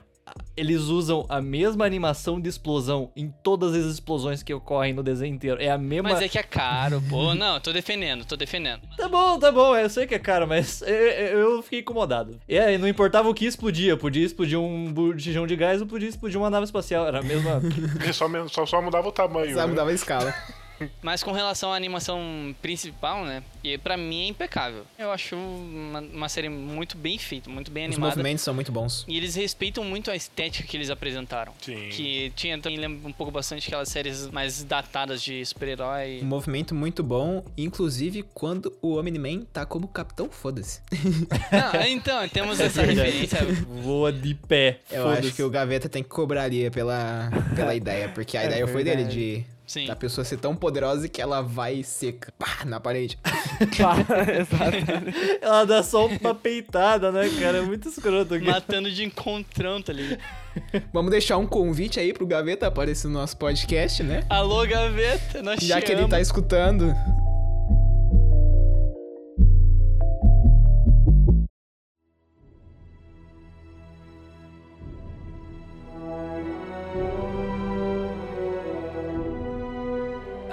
[0.57, 5.33] Eles usam a mesma animação de explosão em todas as explosões que ocorrem no desenho
[5.33, 5.61] inteiro.
[5.61, 6.09] É a mesma.
[6.09, 7.33] Mas é que é caro, pô.
[7.35, 8.81] Não, tô defendendo, tô defendendo.
[8.97, 12.39] Tá bom, tá bom, eu sei que é caro, mas eu, eu fiquei incomodado.
[12.49, 16.09] E aí, não importava o que explodia, podia explodir um botijão de gás ou podia
[16.09, 17.61] explodir uma nave espacial, era a mesma.
[18.11, 19.53] Só, só, só mudava o tamanho.
[19.53, 19.67] Só né?
[19.67, 20.33] mudava a escala.
[21.01, 23.43] Mas com relação à animação principal, né?
[23.63, 24.85] E pra mim é impecável.
[24.97, 28.11] Eu acho uma, uma série muito bem feita, muito bem Os animada.
[28.15, 29.05] movimentos são muito bons.
[29.07, 31.53] E eles respeitam muito a estética que eles apresentaram.
[31.61, 31.89] Sim.
[31.91, 36.19] Que tinha também lembra um pouco bastante aquelas séries mais datadas de super-herói.
[36.21, 40.81] Um movimento muito bom, inclusive quando o Omni-Man tá como Capitão Foda-se.
[41.51, 43.39] Não, então, temos essa referência.
[43.81, 44.79] Voa de pé.
[44.91, 48.45] Eu acho que o Gaveta tem que cobrar ali pela, pela ideia, porque a É
[48.47, 49.15] ideia foi dele verdade.
[49.39, 49.87] de Sim.
[49.87, 53.17] da pessoa ser tão poderosa que ela vai seca pá, na parede.
[53.77, 53.95] Pá,
[54.31, 55.11] exato.
[55.41, 57.59] Ela dá só uma peitada, né, cara?
[57.59, 58.45] É muito escroto aqui.
[58.45, 60.19] Matando de encontrão, tá ligado?
[60.93, 64.25] Vamos deixar um convite aí pro Gaveta aparecer no nosso podcast, né?
[64.29, 66.93] Alô, gaveta, nós Já te que ele tá escutando.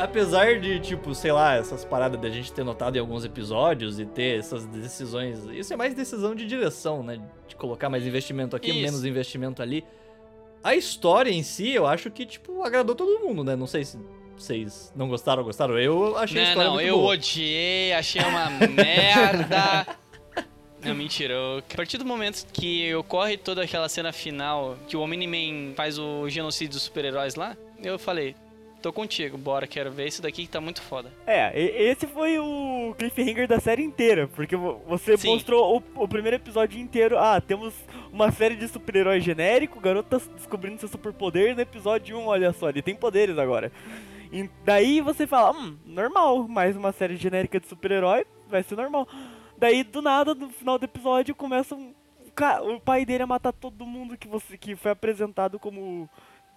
[0.03, 4.05] Apesar de, tipo, sei lá, essas paradas da gente ter notado em alguns episódios e
[4.05, 5.45] ter essas decisões.
[5.53, 7.21] Isso é mais decisão de direção, né?
[7.47, 8.81] De colocar mais investimento aqui, Isso.
[8.81, 9.85] menos investimento ali.
[10.65, 13.55] A história em si, eu acho que, tipo, agradou todo mundo, né?
[13.55, 13.99] Não sei se
[14.37, 15.79] vocês não gostaram ou gostaram.
[15.79, 17.13] Eu achei a Não, história não, muito eu boa.
[17.13, 19.87] odiei, achei uma merda.
[20.85, 21.35] Não, mentira.
[21.59, 26.29] A partir do momento que ocorre toda aquela cena final, que o Omni-Man faz o
[26.29, 28.35] genocídio dos super-heróis lá, eu falei,
[28.83, 31.13] tô contigo, bora, quero ver isso daqui que tá muito foda.
[31.27, 35.29] É, esse foi o cliffhanger da série inteira, porque vo- você Sim.
[35.35, 37.17] mostrou o, o primeiro episódio inteiro.
[37.19, 37.73] Ah, temos
[38.13, 41.55] uma série de super-herói genérico, tá descobrindo seu superpoder.
[41.55, 43.71] No episódio 1, olha só, ele tem poderes agora.
[44.33, 49.07] E daí você fala, hum, normal, mais uma série genérica de super-herói, vai ser normal.
[49.59, 51.93] Daí, do nada, no final do episódio, começa um,
[52.75, 56.09] o pai dele a matar todo mundo que, você, que foi apresentado como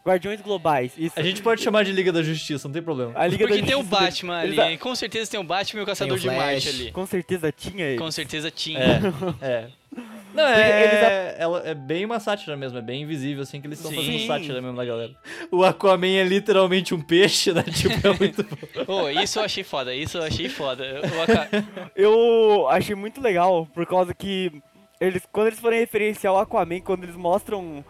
[0.05, 0.93] Guardiões Globais.
[0.97, 1.19] Isso.
[1.19, 3.11] A gente pode chamar de Liga da Justiça, não tem problema.
[3.15, 4.77] A Liga Porque da tem o Justiça dele- Batman ali, hein?
[4.77, 6.67] com certeza tem o Batman e o Caçador o de Marte Flash.
[6.81, 6.91] ali.
[6.91, 7.97] Com certeza tinha ele.
[7.97, 8.79] Com certeza tinha.
[9.41, 9.67] É, é.
[10.33, 13.79] Não, é, é, ela- é bem uma sátira mesmo, é bem invisível, assim, que eles
[13.79, 13.97] estão Sim.
[13.97, 15.15] fazendo sátira mesmo da galera.
[15.49, 17.63] O Aquaman é literalmente um peixe, né?
[17.71, 18.93] Tipo, é muito bom.
[18.93, 20.83] Ô, isso eu achei foda, isso eu achei foda.
[21.17, 21.49] O Aka-
[21.95, 24.51] Eu achei muito legal, por causa que
[24.99, 27.83] eles, quando eles forem referenciar o Aquaman, quando eles mostram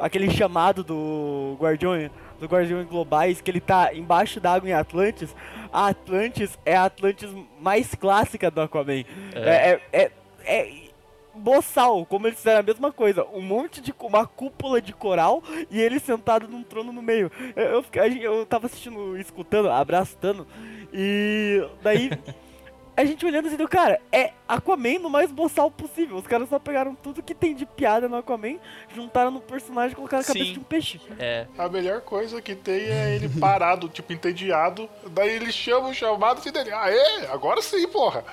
[0.00, 5.34] aquele chamado do Guardião, do Guardiões Globais, que ele tá embaixo d'água em Atlantis,
[5.72, 7.30] a Atlantis é a Atlantis
[7.60, 9.04] mais clássica do Aquaman.
[9.34, 10.10] É, é, é,
[10.44, 10.88] é
[11.34, 15.80] boçal, como eles fizeram a mesma coisa, um monte de, uma cúpula de coral e
[15.80, 17.30] ele sentado num trono no meio.
[17.54, 20.46] Eu, eu, eu tava assistindo, escutando, abraçando,
[20.92, 22.10] e daí
[22.98, 26.16] a gente olhando assim, do cara, é Aquaman no mais boçal possível.
[26.16, 28.56] Os caras só pegaram tudo que tem de piada no Aquaman,
[28.92, 30.52] juntaram no personagem e colocaram a cabeça Sim.
[30.54, 31.00] de um peixe.
[31.16, 31.46] É.
[31.56, 34.90] A melhor coisa que tem é ele parado, tipo, entediado.
[35.12, 36.72] Daí ele chama o chamado assim dele.
[36.72, 38.24] Aê, agora sim, porra.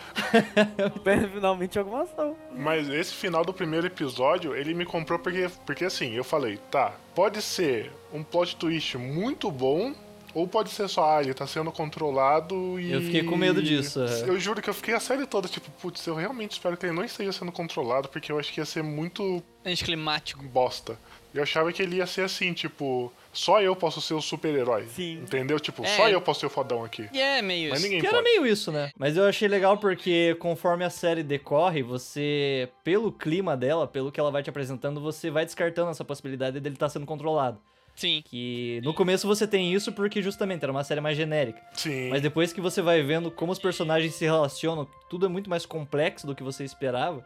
[1.32, 2.36] Finalmente alguma ação.
[2.52, 6.92] Mas esse final do primeiro episódio, ele me comprou porque, porque assim, eu falei, tá,
[7.14, 9.94] pode ser um plot twist muito bom,
[10.36, 12.92] ou pode ser só, ah, ele tá sendo controlado e.
[12.92, 14.30] Eu fiquei com medo disso, é.
[14.30, 16.94] Eu juro que eu fiquei a série toda, tipo, putz, eu realmente espero que ele
[16.94, 20.44] não esteja sendo controlado, porque eu acho que ia ser muito Anticlimático.
[20.44, 21.00] bosta.
[21.34, 24.86] Eu achava que ele ia ser assim, tipo, só eu posso ser o super-herói.
[24.88, 25.16] Sim.
[25.18, 25.60] Entendeu?
[25.60, 25.88] Tipo, É.
[25.88, 27.10] só eu posso ser o fodão aqui.
[27.12, 27.88] E é meio Mas isso.
[27.90, 28.16] ninguém Que pode.
[28.16, 28.90] era meio isso, né?
[28.98, 34.20] Mas eu achei legal porque conforme a série decorre, você, pelo clima dela, pelo que
[34.20, 37.60] ela vai te apresentando, você vai descartando essa possibilidade dele estar sendo controlado.
[37.96, 38.22] Sim.
[38.26, 41.62] Que no começo você tem isso porque justamente era uma série mais genérica.
[41.74, 42.10] Sim.
[42.10, 45.66] Mas depois que você vai vendo como os personagens se relacionam, tudo é muito mais
[45.66, 47.26] complexo do que você esperava.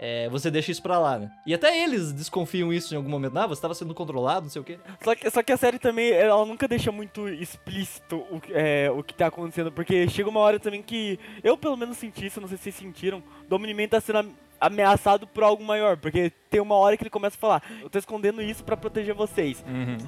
[0.00, 1.28] é, você deixa isso pra lá, né?
[1.44, 3.36] E até eles desconfiam isso em algum momento.
[3.36, 4.78] Ah, você tava sendo controlado, não sei o quê.
[5.02, 8.88] Só que, só que a série também, ela nunca deixa muito explícito o, que- é,
[8.92, 12.40] o que tá acontecendo, porque chega uma hora também que, eu pelo menos senti isso,
[12.40, 16.74] não sei se vocês sentiram, Dominiman tá sendo ameaçado por algo maior, porque tem uma
[16.76, 19.64] hora que ele começa a falar, eu tô escondendo isso pra proteger vocês.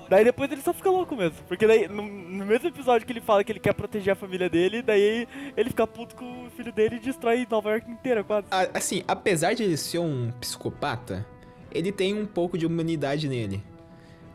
[0.09, 3.21] Daí depois ele só fica louco mesmo, porque daí no, no mesmo episódio que ele
[3.21, 6.73] fala que ele quer proteger a família dele, daí ele fica puto com o filho
[6.73, 8.47] dele e destrói Nova York inteira quase.
[8.75, 11.27] Assim, apesar de ele ser um psicopata,
[11.71, 13.63] ele tem um pouco de humanidade nele.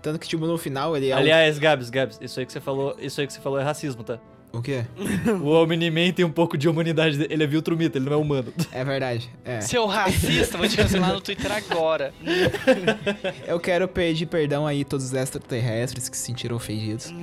[0.01, 1.15] Tanto que, tipo, no final ele é.
[1.15, 3.63] um- Aliás, Gabs, Gabs, isso aí que você falou, isso aí que você falou é
[3.63, 4.19] racismo, tá?
[4.55, 4.85] O quê?
[5.41, 8.53] O Omni-Man tem um pouco de humanidade, ele é Viltrumita, ele não é humano.
[8.71, 9.29] É verdade.
[9.43, 9.59] É.
[9.59, 12.13] Seu racista, vou te cancelar no Twitter agora.
[13.45, 17.13] Eu quero pedir perdão aí a todos os extraterrestres que se sentiram ofendidos,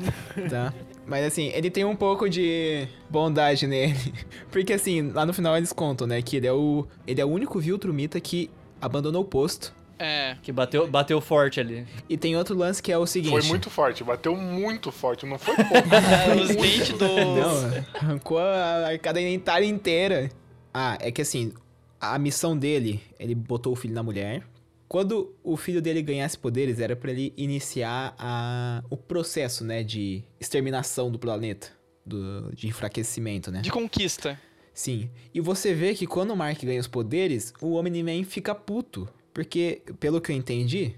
[0.50, 0.72] tá?
[1.06, 3.96] Mas assim, ele tem um pouco de bondade nele.
[4.50, 7.28] Porque assim, lá no final eles contam, né, que ele é o ele é o
[7.28, 9.72] único Viltrumita que abandonou o posto.
[10.02, 10.36] É.
[10.42, 11.86] Que bateu, bateu forte ali.
[12.08, 13.30] E tem outro lance que é o seguinte.
[13.30, 15.72] Foi muito forte, bateu muito forte, não foi pouco.
[16.42, 17.06] Os dentes do.
[17.06, 20.28] Não, arrancou a arcada dentária inteira.
[20.74, 21.52] Ah, é que assim,
[22.00, 24.42] a missão dele, ele botou o filho na mulher.
[24.88, 30.22] Quando o filho dele ganhasse poderes, era pra ele iniciar a, o processo, né, de
[30.38, 31.68] exterminação do planeta,
[32.04, 33.60] do, de enfraquecimento, né?
[33.60, 34.38] De conquista.
[34.74, 35.08] Sim.
[35.32, 39.08] E você vê que quando o Mark ganha os poderes, o Omni-Man fica puto.
[39.32, 40.94] Porque, pelo que eu entendi,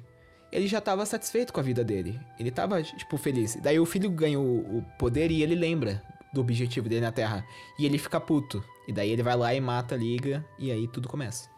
[0.51, 2.19] ele já tava satisfeito com a vida dele.
[2.39, 3.57] Ele tava, tipo, feliz.
[3.57, 7.45] Daí o filho ganha o, o poder e ele lembra do objetivo dele na Terra.
[7.79, 8.63] E ele fica puto.
[8.87, 10.45] E daí ele vai lá e mata a Liga.
[10.59, 11.49] E aí tudo começa.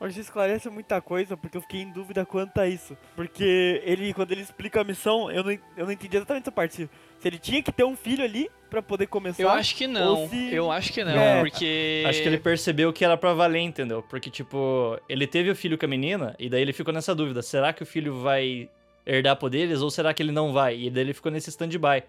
[0.00, 2.96] Hoje esclarece muita coisa, porque eu fiquei em dúvida quanto a isso.
[3.14, 6.88] Porque ele, quando ele explica a missão, eu não, eu não entendi exatamente essa parte.
[7.18, 9.42] Se ele tinha que ter um filho ali pra poder começar.
[9.42, 10.28] Eu acho que não.
[10.28, 11.40] se- Eu acho que não, É.
[11.40, 12.04] porque.
[12.08, 14.02] Acho que ele percebeu que era pra valer, entendeu?
[14.08, 17.42] Porque, tipo, ele teve o filho com a menina, e daí ele ficou nessa dúvida:
[17.42, 18.68] será que o filho vai
[19.06, 20.78] herdar poderes ou será que ele não vai?
[20.78, 22.02] E daí ele ficou nesse stand-by.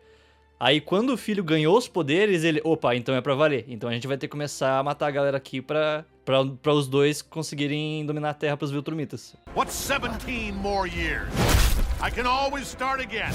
[0.60, 3.66] Aí, quando o filho ganhou os poderes, ele, opa, então é pra valer.
[3.68, 6.72] Então a gente vai ter que começar a matar a galera aqui pra, pra, pra
[6.74, 9.36] os dois conseguirem dominar a Terra pros Viltrumitas.
[9.56, 11.28] What's 17 more years?
[12.00, 13.32] I can always start again.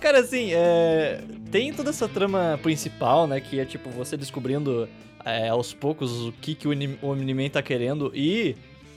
[0.00, 1.20] Cara, assim, é...
[1.50, 3.40] tem toda essa trama principal, né?
[3.40, 4.88] Que é tipo você descobrindo
[5.24, 8.54] é, aos poucos o que, que o Oni- o Omni-Man tá querendo e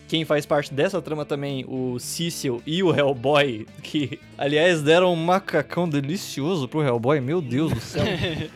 [0.08, 5.16] quem faz parte dessa trama também, o Cecil e o Hellboy, que aliás deram um
[5.16, 8.04] macacão delicioso pro Hellboy, meu Deus do céu.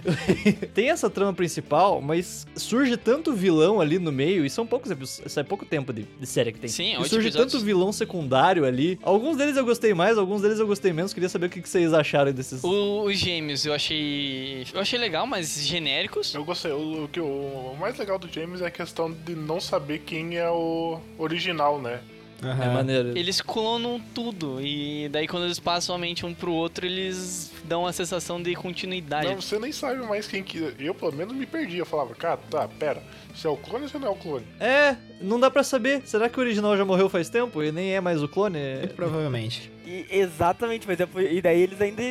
[0.74, 5.26] tem essa trama principal, mas surge tanto vilão ali no meio, e são poucos episódios,
[5.26, 6.70] isso é pouco tempo de, de série que tem.
[6.70, 7.52] Sim, e surge episódios.
[7.54, 9.00] tanto vilão secundário ali.
[9.04, 11.14] Alguns deles eu gostei mais, alguns deles eu gostei menos.
[11.14, 12.64] Queria saber o que, que vocês acharam desses.
[12.64, 14.66] O- os gêmeos eu achei.
[14.74, 16.34] Eu achei legal, mas genéricos.
[16.34, 16.72] Eu gostei.
[16.72, 20.38] O, o, que- o mais legal do James é a questão de não saber quem
[20.38, 22.00] é o original, né?
[22.44, 22.74] É Aham.
[22.74, 23.18] maneiro.
[23.18, 24.60] Eles clonam tudo.
[24.62, 28.54] E daí quando eles passam a mente um pro outro, eles dão a sensação de
[28.56, 29.28] continuidade.
[29.28, 30.74] Não, você nem sabe mais quem que.
[30.78, 31.78] Eu, pelo menos, me perdi.
[31.78, 33.02] Eu falava, cara, tá, pera.
[33.34, 34.46] Você é o clone ou você não é o clone?
[34.60, 36.02] É, não dá pra saber.
[36.06, 38.60] Será que o original já morreu faz tempo e nem é mais o clone?
[38.80, 39.72] Muito provavelmente.
[39.86, 42.02] E- exatamente, mas é por- e daí eles ainda,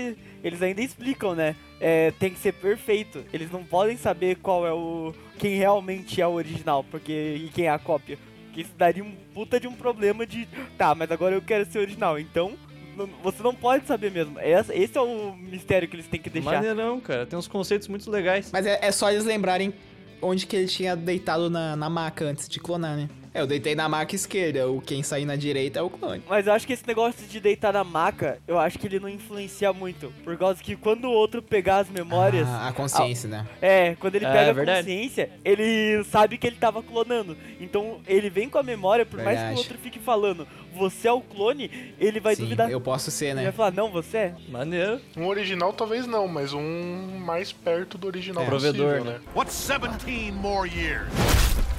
[0.42, 1.54] eles ainda explicam, né?
[1.80, 3.24] É, tem que ser perfeito.
[3.32, 5.12] Eles não podem saber qual é o.
[5.38, 7.12] quem realmente é o original, porque.
[7.46, 8.18] e quem é a cópia.
[8.54, 10.46] Porque isso daria um puta de um problema de.
[10.78, 12.16] Tá, mas agora eu quero ser original.
[12.20, 12.52] Então,
[12.96, 14.38] não- você não pode saber mesmo.
[14.38, 16.52] Essa- esse é o mistério que eles têm que deixar.
[16.62, 17.26] Maneirão, cara.
[17.26, 18.50] Tem uns conceitos muito legais.
[18.52, 19.74] Mas é, é só eles lembrarem
[20.22, 23.08] onde que ele tinha deitado na, na maca antes de clonar, né?
[23.34, 26.22] É, eu deitei na maca esquerda, o quem sair na direita é o clone.
[26.28, 29.08] Mas eu acho que esse negócio de deitar na maca, eu acho que ele não
[29.08, 30.12] influencia muito.
[30.22, 32.46] Por causa que quando o outro pegar as memórias.
[32.48, 33.44] Ah, a consciência, né?
[33.60, 34.78] É, quando ele É, pega a verdade.
[34.86, 37.36] consciência, ele sabe que ele tava clonando.
[37.60, 39.54] Então ele vem com a memória, por mais que Verdade.
[39.56, 42.70] o outro fique falando, você é o clone, ele vai Sim, duvidar.
[42.70, 43.42] eu posso ser, Ele né?
[43.44, 44.34] vai falar, não, você é.
[44.48, 45.00] Maneiro.
[45.16, 48.48] Um original talvez não, mas um mais perto do original É.
[48.48, 49.20] possível, Provedor, né?
[49.34, 51.08] What's 17 more years?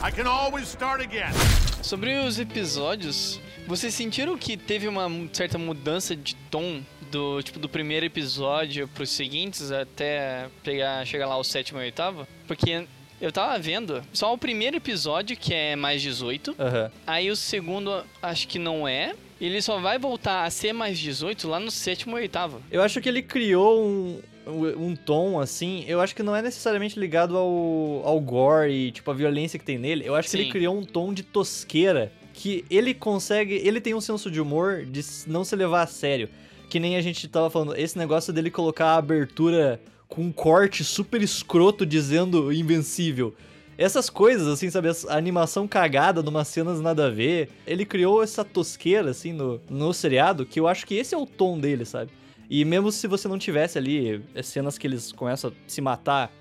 [0.06, 1.32] I can always start again.
[1.81, 6.81] Sobre os episódios, vocês sentiram que teve uma certa mudança de tom
[7.12, 12.27] do tipo do primeiro episódio pros seguintes até pegar chegar lá ao sétimo e oitavo?
[12.47, 12.86] Porque
[13.21, 16.91] eu tava vendo só o primeiro episódio que é mais 18, Aham.
[17.05, 19.13] aí o segundo acho que não é.
[19.39, 22.62] Ele só vai voltar a ser mais 18 lá no sétimo e oitavo.
[22.71, 26.99] Eu acho que ele criou um, um tom, assim, eu acho que não é necessariamente
[26.99, 30.05] ligado ao, ao gore e, tipo, a violência que tem nele.
[30.05, 30.43] Eu acho que Sim.
[30.43, 33.55] ele criou um tom de tosqueira que ele consegue...
[33.55, 36.29] Ele tem um senso de humor de não se levar a sério.
[36.69, 40.84] Que nem a gente tava falando, esse negócio dele colocar a abertura com um corte
[40.84, 43.34] super escroto dizendo invencível.
[43.77, 44.89] Essas coisas, assim, sabe?
[44.89, 47.49] A animação cagada numas cenas nada a ver.
[47.67, 51.25] Ele criou essa tosqueira, assim, no, no seriado, que eu acho que esse é o
[51.25, 52.12] tom dele, sabe?
[52.49, 56.31] E mesmo se você não tivesse ali é, cenas que eles começam a se matar,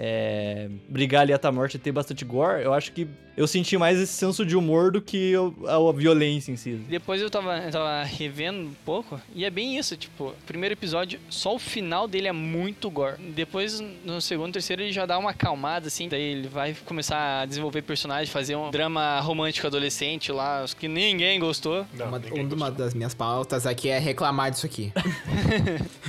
[0.00, 3.76] é, brigar ali até a morte e ter bastante gore, eu acho que eu senti
[3.78, 5.32] mais esse senso de humor do que
[5.66, 6.72] a, a violência em si.
[6.88, 11.20] Depois eu tava, eu tava revendo um pouco, e é bem isso, tipo, primeiro episódio,
[11.28, 13.16] só o final dele é muito gore.
[13.34, 17.46] Depois, no segundo, terceiro, ele já dá uma acalmada, assim, daí ele vai começar a
[17.46, 21.86] desenvolver personagem, fazer um drama romântico adolescente lá, que ninguém gostou.
[21.94, 22.70] Não, uma, ninguém uma gostou.
[22.72, 24.92] das minhas pautas aqui é reclamar disso aqui.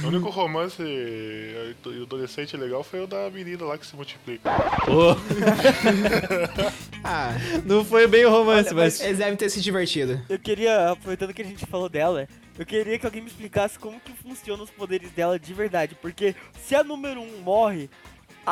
[0.02, 0.82] O único romance
[2.04, 4.50] adolescente legal foi o da menina lá que se multiplica.
[4.86, 5.16] Pô,
[7.04, 7.32] Ah,
[7.66, 9.00] não foi bem o romance, Olha, mas...
[9.00, 10.22] eles devem ter se divertido.
[10.28, 14.00] Eu queria, aproveitando que a gente falou dela, eu queria que alguém me explicasse como
[14.00, 15.96] que funcionam os poderes dela de verdade.
[16.02, 17.90] Porque se a número 1 morre,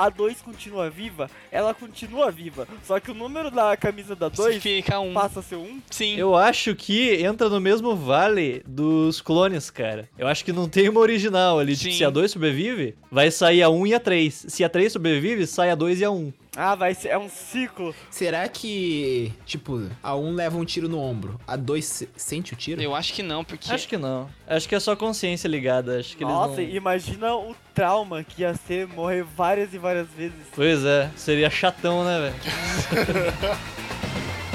[0.05, 2.67] a 2 continua viva, ela continua viva.
[2.83, 5.13] Só que o número da camisa da 2 Fica um.
[5.13, 5.81] passa a ser 1.
[5.89, 6.15] Sim.
[6.15, 10.09] Eu acho que entra no mesmo vale dos clones, cara.
[10.17, 11.75] Eu acho que não tem uma original ali.
[11.75, 11.97] Tipo, Sim.
[11.97, 14.45] se a 2 sobrevive, vai sair a 1 e a 3.
[14.49, 16.31] Se a 3 sobrevive, sai a 2 e a 1.
[16.59, 17.93] Ah, vai ser, é um ciclo.
[18.09, 22.55] Será que, tipo, a um leva um tiro no ombro, a dois se- sente o
[22.55, 22.81] tiro?
[22.81, 23.71] Eu acho que não, porque.
[23.71, 24.27] Acho que não.
[24.47, 25.99] Acho que é só consciência ligada.
[25.99, 26.77] Acho que Nossa, eles não...
[26.77, 30.33] imagina o trauma que ia ser morrer várias e várias vezes.
[30.55, 33.57] Pois é, seria chatão, né, velho?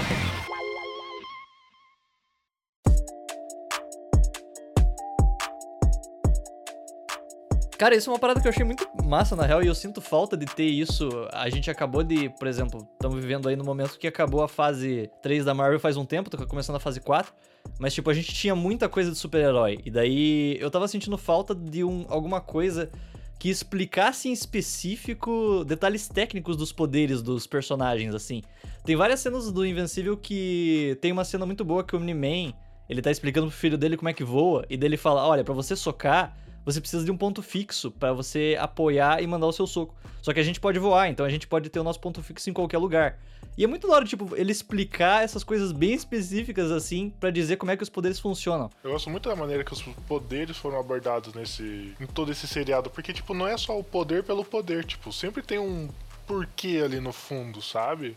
[7.83, 10.01] Cara, isso é uma parada que eu achei muito massa, na real, e eu sinto
[10.01, 11.09] falta de ter isso.
[11.33, 15.11] A gente acabou de, por exemplo, estamos vivendo aí no momento que acabou a fase
[15.21, 17.35] 3 da Marvel faz um tempo, tô começando a fase 4.
[17.81, 19.81] Mas, tipo, a gente tinha muita coisa de super-herói.
[19.85, 22.89] E daí eu tava sentindo falta de um, alguma coisa
[23.37, 28.43] que explicasse em específico detalhes técnicos dos poderes dos personagens, assim.
[28.85, 32.55] Tem várias cenas do Invencível que tem uma cena muito boa que o Omni-Man,
[32.89, 35.53] ele tá explicando pro filho dele como é que voa, e dele fala, olha, pra
[35.53, 39.67] você socar, você precisa de um ponto fixo pra você apoiar e mandar o seu
[39.67, 39.95] soco.
[40.21, 42.49] Só que a gente pode voar, então a gente pode ter o nosso ponto fixo
[42.49, 43.19] em qualquer lugar.
[43.57, 47.57] E é muito da hora, tipo, ele explicar essas coisas bem específicas, assim, pra dizer
[47.57, 48.71] como é que os poderes funcionam.
[48.83, 52.89] Eu gosto muito da maneira que os poderes foram abordados nesse em todo esse seriado,
[52.89, 55.89] porque tipo, não é só o poder pelo poder, tipo, sempre tem um
[56.27, 58.17] porquê ali no fundo, sabe?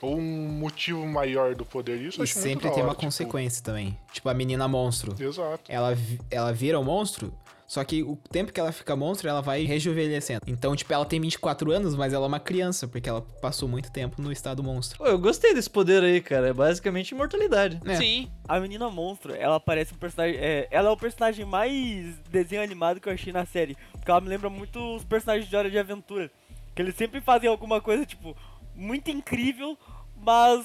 [0.00, 2.00] Ou um motivo maior do poder.
[2.00, 3.96] Isso E sempre da tem uma hora, tipo, consequência também.
[4.12, 5.14] Tipo, a menina monstro.
[5.22, 5.62] Exato.
[5.68, 5.96] Ela,
[6.30, 7.32] ela vira o monstro,
[7.74, 10.42] só que o tempo que ela fica monstro, ela vai rejuvenescendo.
[10.46, 13.90] Então, tipo, ela tem 24 anos, mas ela é uma criança, porque ela passou muito
[13.90, 14.98] tempo no estado monstro.
[14.98, 16.46] Pô, eu gostei desse poder aí, cara.
[16.46, 17.80] É basicamente imortalidade.
[17.84, 17.96] É.
[17.96, 18.30] Sim.
[18.46, 20.38] A menina monstro, ela parece um personagem.
[20.38, 23.76] É, ela é o personagem mais desenho animado que eu achei na série.
[23.90, 26.30] Porque ela me lembra muito os personagens de Hora de Aventura.
[26.76, 28.36] Que eles sempre fazem alguma coisa, tipo,
[28.72, 29.76] muito incrível,
[30.16, 30.64] mas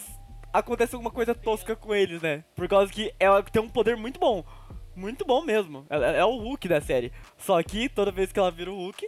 [0.54, 2.44] acontece alguma coisa tosca com eles, né?
[2.56, 4.46] Por causa que ela tem um poder muito bom.
[5.00, 5.86] Muito bom mesmo.
[5.90, 7.12] Ela é o Hulk da série.
[7.38, 9.08] Só que toda vez que ela vira o Hulk,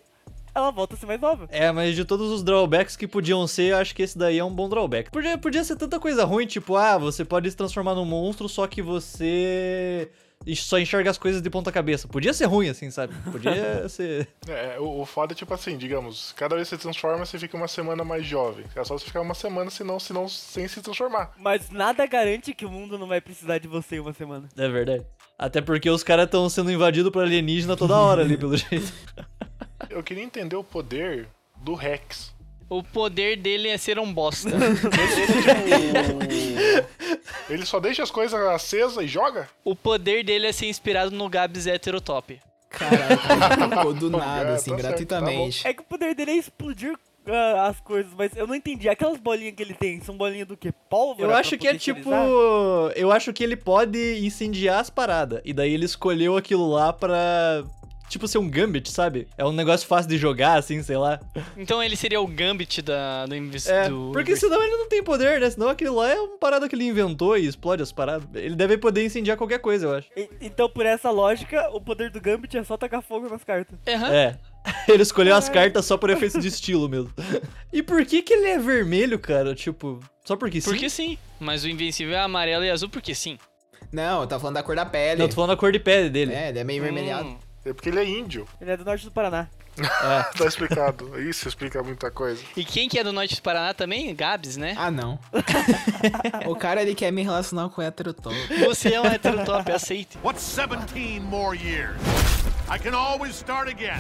[0.56, 1.48] ela volta a ser mais nova.
[1.50, 4.44] É, mas de todos os drawbacks que podiam ser, eu acho que esse daí é
[4.44, 5.12] um bom drawback.
[5.12, 8.68] Podia, podia ser tanta coisa ruim, tipo, ah, você pode se transformar num monstro, só
[8.68, 10.10] que você
[10.56, 12.08] só enxerga as coisas de ponta cabeça.
[12.08, 13.14] Podia ser ruim, assim, sabe?
[13.32, 14.28] Podia ser.
[14.48, 17.56] É, o, o foda é tipo assim, digamos, cada vez que você transforma, você fica
[17.56, 18.66] uma semana mais jovem.
[18.76, 21.32] É só você ficar uma semana, senão, senão sem se transformar.
[21.38, 24.50] Mas nada garante que o mundo não vai precisar de você em uma semana.
[24.58, 25.06] É verdade.
[25.42, 28.94] Até porque os caras estão sendo invadidos por alienígena toda hora ali, pelo jeito.
[29.90, 31.28] Eu queria entender o poder
[31.58, 32.32] do Rex.
[32.70, 34.52] O poder dele é ser um bosta.
[37.50, 39.50] Ele só deixa as coisas acesas e joga?
[39.66, 42.40] o poder dele é ser inspirado no Gabs Heterotop.
[42.70, 45.68] Caralho, cara, do nada, é, assim, tá certo, gratuitamente.
[45.68, 46.96] É que o poder dele é explodir
[47.32, 48.90] ah, as coisas, mas eu não entendi.
[48.90, 50.72] Aquelas bolinhas que ele tem, são bolinhas do que?
[50.90, 51.28] Pólvora?
[51.28, 52.10] Eu acho que é tipo.
[52.96, 55.42] Eu acho que ele pode incendiar as paradas.
[55.46, 57.64] E daí ele escolheu aquilo lá pra.
[58.12, 59.28] Tipo, ser um Gambit, sabe?
[59.38, 61.20] É um negócio fácil de jogar, assim, sei lá.
[61.58, 65.02] Então ele seria o Gambit da, do, invis- É, do porque senão ele não tem
[65.02, 65.50] poder, né?
[65.50, 68.28] Senão aquilo lá é uma parada que ele inventou e explode as paradas.
[68.36, 70.10] Ele deve poder incendiar qualquer coisa, eu acho.
[70.16, 73.80] E- Então, por essa lógica, o poder do Gambit é só tacar fogo nas cartas.
[73.88, 74.14] Aham.
[74.14, 74.38] É.
[74.88, 77.12] Ele escolheu as cartas só por efeito de estilo mesmo.
[77.74, 79.56] E por que que ele é vermelho, cara?
[79.56, 80.70] Tipo, só porque sim?
[80.70, 81.18] Porque sim.
[81.40, 83.40] Mas o Invencível é amarelo e azul porque sim.
[83.94, 85.20] Não, eu tava falando da cor da pele.
[85.20, 86.34] Não, eu tô falando a cor de pele dele.
[86.34, 87.38] É, ele é meio vermelhado.
[87.64, 88.48] É porque ele é índio.
[88.60, 89.48] Ele é do norte do Paraná.
[90.38, 91.20] Tá explicado.
[91.22, 92.42] Isso explica muita coisa.
[92.56, 94.14] E quem que é do Norte do Paraná também?
[94.14, 94.76] Gabs, né?
[94.78, 95.18] Ah, não.
[96.46, 98.36] o cara, ele quer me relacionar com o heterotop.
[98.66, 100.18] Você é um heterotop, aceite.
[100.24, 101.96] What's 17 more years?
[102.70, 104.00] I can always start again.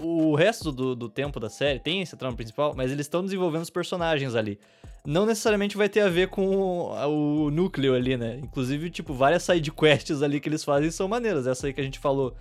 [0.00, 3.62] O resto do, do tempo da série tem esse trama principal, mas eles estão desenvolvendo
[3.62, 4.58] os personagens ali.
[5.04, 8.40] Não necessariamente vai ter a ver com o, o núcleo ali, né?
[8.42, 11.46] Inclusive, tipo, várias side quests ali que eles fazem são maneiras.
[11.46, 12.36] Essa aí que a gente falou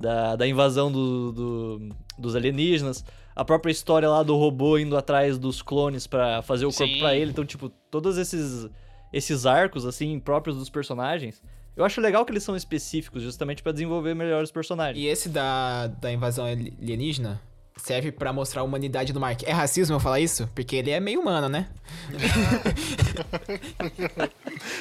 [0.00, 1.88] da, da invasão do, do-
[2.18, 3.04] dos alienígenas.
[3.36, 7.14] A própria história lá do robô indo atrás dos clones pra fazer o corpo pra
[7.14, 7.30] ele.
[7.30, 8.68] Então, tipo, todos esses,
[9.12, 11.40] esses arcos, assim, próprios dos personagens.
[11.76, 15.02] Eu acho legal que eles são específicos, justamente pra desenvolver melhor os personagens.
[15.02, 17.40] E esse da, da invasão alienígena
[17.76, 19.42] serve pra mostrar a humanidade do Mark.
[19.44, 20.46] É racismo eu falar isso?
[20.54, 21.68] Porque ele é meio humano, né?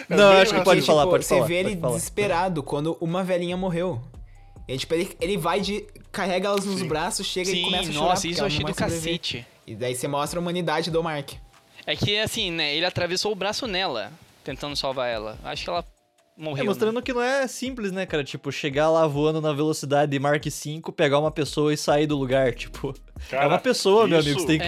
[0.09, 1.47] É Não, acho que pode falar, Tipo, pode você falar.
[1.47, 1.93] vê ele falar.
[1.95, 4.01] desesperado quando uma velhinha morreu.
[4.69, 5.83] E, tipo, ele, ele vai de.
[6.11, 6.87] carrega elas nos Sim.
[6.87, 8.09] braços, chega e Sim, começa a chorar.
[8.09, 9.47] nossa, isso eu achei do cacete.
[9.65, 11.31] E daí você mostra a humanidade do Mark.
[11.87, 14.11] É que, assim, né, ele atravessou o braço nela,
[14.43, 15.39] tentando salvar ela.
[15.43, 15.83] Acho que ela
[16.39, 16.63] morreu.
[16.63, 18.23] É, mostrando que não é simples, né, cara?
[18.23, 22.17] Tipo, chegar lá voando na velocidade de Mark 5, pegar uma pessoa e sair do
[22.17, 22.93] lugar, tipo...
[23.29, 24.65] Cara, é uma pessoa, meu isso- amigo, você tem que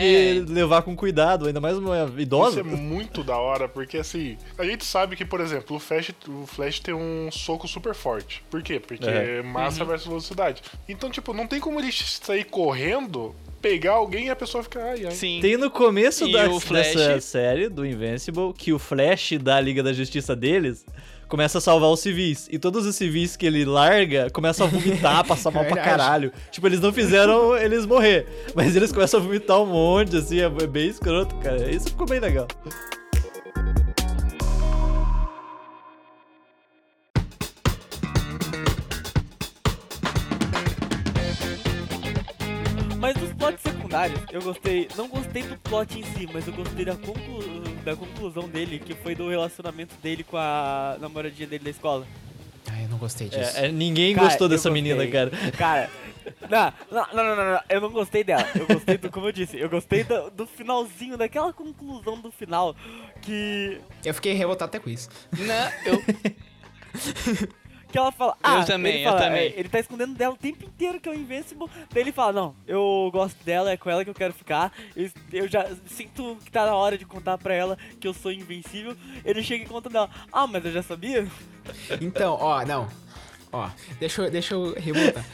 [0.49, 0.53] É.
[0.53, 2.59] levar com cuidado, ainda mais uma Isso idosa.
[2.59, 6.45] é muito da hora, porque assim, a gente sabe que, por exemplo, o Flash, o
[6.45, 8.43] Flash tem um soco super forte.
[8.51, 8.77] Por quê?
[8.77, 9.37] Porque É.
[9.37, 10.61] é massa versus velocidade.
[10.89, 15.05] Então, tipo, não tem como ele sair correndo, pegar alguém e a pessoa ficar, ai,
[15.05, 15.11] ai.
[15.11, 15.39] Sim.
[15.41, 16.93] Tem no começo da, Flash?
[16.95, 20.85] dessa série, do Invincible, que o Flash da Liga da Justiça deles
[21.31, 22.49] começa a salvar os civis.
[22.51, 26.31] E todos os civis que ele larga começam a vomitar, passar mal pra caralho.
[26.51, 30.49] Tipo, eles não fizeram eles morrer, mas eles começam a vomitar um monte, assim, é
[30.49, 31.71] bem escroto, cara.
[31.73, 32.47] Isso ficou bem legal.
[42.99, 44.87] Mas dos plots secundários, eu gostei.
[44.95, 48.93] Não gostei do plot em si, mas eu gostei da, conclu- da conclusão dele, que
[48.93, 52.05] foi do relacionamento dele com a namoradinha dele da escola.
[52.69, 53.57] Ai, eu não gostei disso.
[53.57, 54.93] É, é, ninguém Cara, gostou dessa gostei.
[54.93, 55.31] menina, cara.
[55.57, 55.89] Cara,
[56.49, 58.47] não, não, não, não, não, não, eu não gostei dela.
[58.55, 62.75] Eu gostei do, como eu disse, eu gostei do, do finalzinho, daquela conclusão do final,
[63.21, 65.09] que, Eu fiquei revoltado até com isso.
[65.37, 66.01] Não, eu...
[67.91, 69.53] que ela fala, ah, também, ele eu fala, também.
[69.55, 72.55] ele tá escondendo dela o tempo inteiro que é o Invincible, daí ele fala, não,
[72.65, 76.51] eu gosto dela, é com ela que eu quero ficar, eu, eu já sinto que
[76.51, 79.89] tá na hora de contar pra ela que eu sou invencível, ele chega e conta
[79.89, 81.27] dela, ah, mas eu já sabia?
[81.99, 82.87] Então, ó, não.
[83.51, 83.69] Ó,
[83.99, 85.25] deixa, eu- deixa eu revoltar.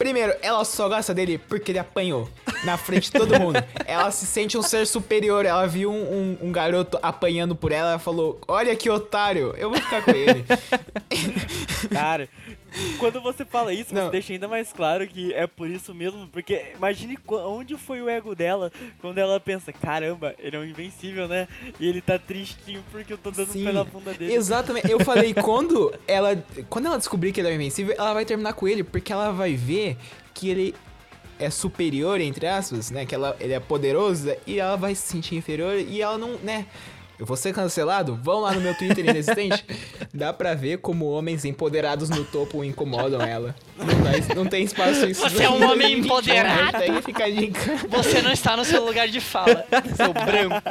[0.00, 2.26] Primeiro, ela só gosta dele porque ele apanhou
[2.64, 3.62] na frente de todo mundo.
[3.84, 5.44] Ela se sente um ser superior.
[5.44, 7.90] Ela viu um, um- um garoto apanhando por ela.
[7.90, 10.42] Ela falou: Olha que otário, eu vou ficar com ele.
[11.92, 12.28] Cara,
[12.98, 14.04] quando você fala isso, Não.
[14.06, 18.08] você deixa ainda mais claro que é por isso mesmo, porque imagine onde foi o
[18.08, 21.48] ego dela quando ela pensa, caramba, ele é um invencível, né?
[21.78, 24.34] E ele tá tristinho porque eu tô dando um pé na bunda dele.
[24.34, 24.90] Exatamente.
[24.90, 28.66] Eu falei, quando ela, quando ela descobrir que ele é invencível, ela vai terminar com
[28.66, 29.96] ele, porque ela vai ver
[30.34, 30.74] que ele
[31.38, 33.06] é superior, entre aspas, né?
[33.06, 36.66] Que ela, ele é poderoso e ela vai se sentir inferior e ela não, né?
[37.20, 38.18] Eu vou ser cancelado?
[38.22, 39.62] Vão lá no meu Twitter inexistente.
[40.12, 43.54] Dá pra ver como homens empoderados no topo incomodam ela.
[43.76, 45.20] Não, dá- não tem espaço isso.
[45.20, 46.78] Você é um homem empoderado.
[46.78, 47.60] Aí fica a dica.
[47.90, 50.62] Você não está no seu lugar de fala, seu branco.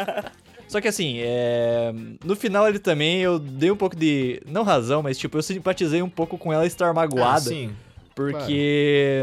[0.68, 1.94] Só que assim, é...
[2.26, 4.42] no final ele também, eu dei um pouco de.
[4.48, 7.38] Não razão, mas tipo, eu simpatizei um pouco com ela estar magoada.
[7.38, 7.72] Ah, sim.
[8.16, 9.22] Porque.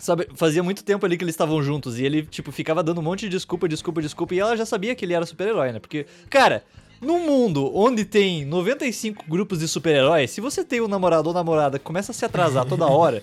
[0.00, 3.04] Sabe, fazia muito tempo ali que eles estavam juntos e ele, tipo, ficava dando um
[3.04, 4.34] monte de desculpa, desculpa, desculpa.
[4.34, 5.78] E ela já sabia que ele era super-herói, né?
[5.78, 6.64] Porque, cara,
[7.02, 11.78] num mundo onde tem 95 grupos de super-heróis, se você tem um namorado ou namorada
[11.78, 13.22] que começa a se atrasar toda hora,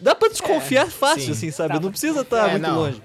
[0.00, 1.32] dá pra desconfiar fácil, sim.
[1.32, 1.80] assim, sabe?
[1.80, 2.76] Não precisa estar É, muito não.
[2.80, 3.02] longe.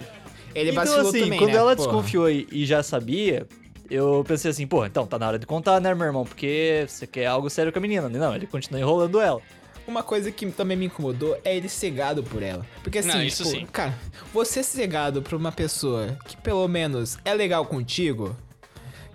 [0.53, 1.57] Ele então, assim, também, quando né?
[1.57, 1.87] ela Porra.
[1.87, 3.47] desconfiou e, e já sabia,
[3.89, 6.25] eu pensei assim, pô, então tá na hora de contar, né, meu irmão?
[6.25, 8.07] Porque você quer algo sério com a menina.
[8.09, 9.41] Não, ele continua enrolando ela.
[9.87, 12.65] Uma coisa que também me incomodou é ele cegado por ela.
[12.83, 13.65] Porque assim, Não, tipo, sim.
[13.71, 13.93] cara,
[14.33, 18.35] você cegado por uma pessoa que pelo menos é legal contigo,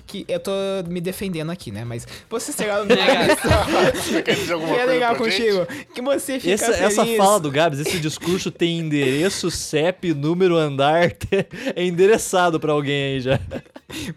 [0.07, 0.51] que eu tô
[0.89, 1.85] me defendendo aqui, né?
[1.85, 5.53] Mas você cegado por uma pessoa Você quer dizer alguma que é legal pra gente?
[5.67, 7.17] contigo, que você fica Essa, essa feliz.
[7.19, 11.13] fala do Gabs, esse discurso tem endereço, CEP, número, andar,
[11.77, 13.41] é endereçado pra alguém aí já.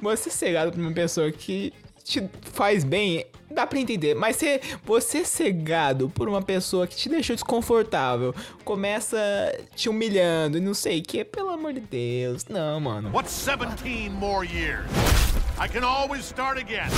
[0.02, 1.74] Você cegado por uma pessoa que
[2.12, 4.14] te faz bem, dá pra entender.
[4.14, 8.36] Mas se você cegado por uma pessoa que te deixou desconfortável,
[8.66, 9.18] começa
[9.76, 12.46] te humilhando e não sei o que, pelo amor de Deus.
[12.46, 13.10] Não, mano.
[13.14, 14.86] What's 17 more years?
[15.58, 16.90] I can always start again.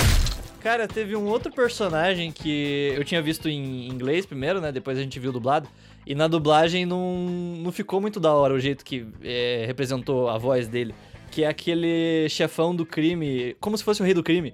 [0.61, 4.71] Cara, teve um outro personagem que eu tinha visto em inglês primeiro, né?
[4.71, 5.67] Depois a gente viu dublado.
[6.07, 7.17] E na dublagem não,
[7.59, 10.95] não ficou muito da hora o jeito que é, representou a voz dele.
[11.29, 14.53] Que é aquele chefão do crime, como se fosse o rei do crime.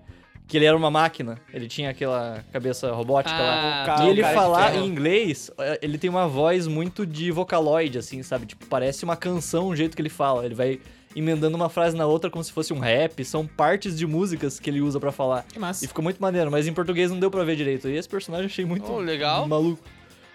[0.50, 3.84] Que ele era uma máquina, ele tinha aquela cabeça robótica lá.
[3.84, 7.30] Ah, cara- E ele de falar em inglês, eh, ele tem uma voz muito de
[7.32, 8.48] vocaloid, assim, sabe?
[8.48, 10.44] Tipo, parece uma canção o jeito que ele fala.
[10.44, 10.80] Ele vai
[11.16, 13.24] emendando uma frase na outra como se fosse um rap.
[13.24, 15.46] São partes de músicas que ele usa pra falar.
[15.48, 15.86] Que massa.
[15.86, 17.88] E ficou muito maneiro, mas em português não deu pra ver direito.
[17.88, 19.48] E esse personagem eu achei muito Oh, legal.
[19.48, 19.84] maluco.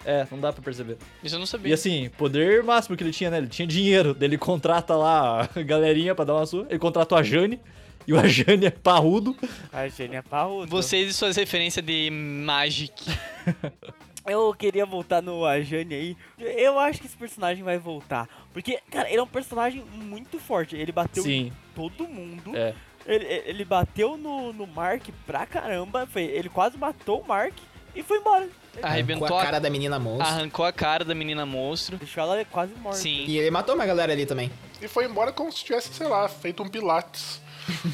[0.07, 0.97] É, não dá pra perceber.
[1.25, 1.71] Isso eu não sabia.
[1.71, 3.39] E assim, poder máximo que ele tinha, né?
[3.39, 4.17] Ele tinha dinheiro.
[4.21, 6.67] Ele contrata lá a galerinha pra dar uma sua.
[6.71, 7.59] Ele contratou a Jane.
[8.07, 9.37] E o Jane é parrudo.
[9.73, 10.71] A Gênia Parrudo.
[10.71, 12.93] Vocês e suas referências de Magic.
[14.27, 16.17] Eu queria voltar no Ajane aí.
[16.39, 18.27] Eu acho que esse personagem vai voltar.
[18.55, 20.75] Porque, cara, ele é um personagem muito forte.
[20.75, 21.49] Ele bateu Sim.
[21.49, 22.57] em todo mundo.
[22.57, 22.75] É.
[23.07, 26.07] Ele, ele bateu no, no Mark pra caramba.
[26.07, 27.53] Foi, ele quase matou o Mark
[27.95, 28.49] e foi embora.
[28.83, 30.27] Arrebentou Com a a, cara da menina monstro.
[30.27, 31.99] arrancou a cara da menina monstro.
[31.99, 32.99] Deixou ela quase morta.
[32.99, 33.25] Sim.
[33.27, 34.51] E ele matou uma galera ali também.
[34.81, 37.44] E foi embora como se tivesse, sei lá, feito um pilates.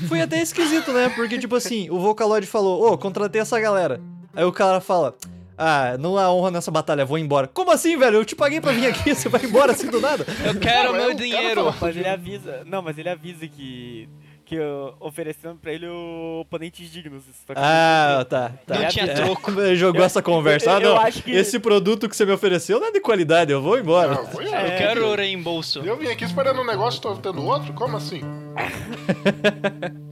[0.08, 1.08] Foi até esquisito, né?
[1.10, 4.00] Porque, tipo assim, o Vocaloid falou, ô, contratei essa galera.
[4.34, 5.14] Aí o cara fala,
[5.62, 7.46] ah, não há honra nessa batalha, vou embora.
[7.46, 8.16] Como assim, velho?
[8.16, 10.24] Eu te paguei pra vir aqui, você vai embora assim do nada?
[10.42, 11.74] Eu quero Não, é meu cara dinheiro.
[11.78, 12.62] Mas ele avisa.
[12.64, 14.08] Não, mas ele avisa que.
[14.50, 17.22] Que uh, oferecendo pra ele o oponentes dignos.
[17.54, 18.80] Ah, tá, tá.
[18.80, 19.52] Não tinha É, troco.
[19.62, 20.74] Ele jogou essa conversa.
[20.76, 23.52] Ah, eu não, acho que- esse produto que você me ofereceu não é de qualidade,
[23.52, 24.14] eu vou embora.
[24.14, 24.76] Ah, foi Eu eu.
[24.76, 25.78] quero o reembolso.
[25.84, 27.72] Eu vim aqui esperando um negócio, tô tendo outro?
[27.74, 28.22] Como assim?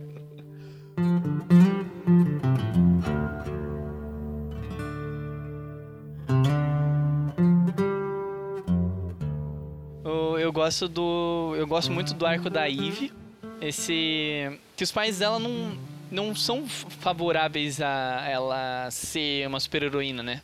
[10.04, 11.54] Eu, eu gosto do.
[11.56, 13.12] Eu gosto muito do arco da Eve.
[13.60, 14.58] Esse.
[14.76, 15.76] Que os pais dela não.
[16.10, 20.40] Não são favoráveis a ela ser uma super-heroína, né?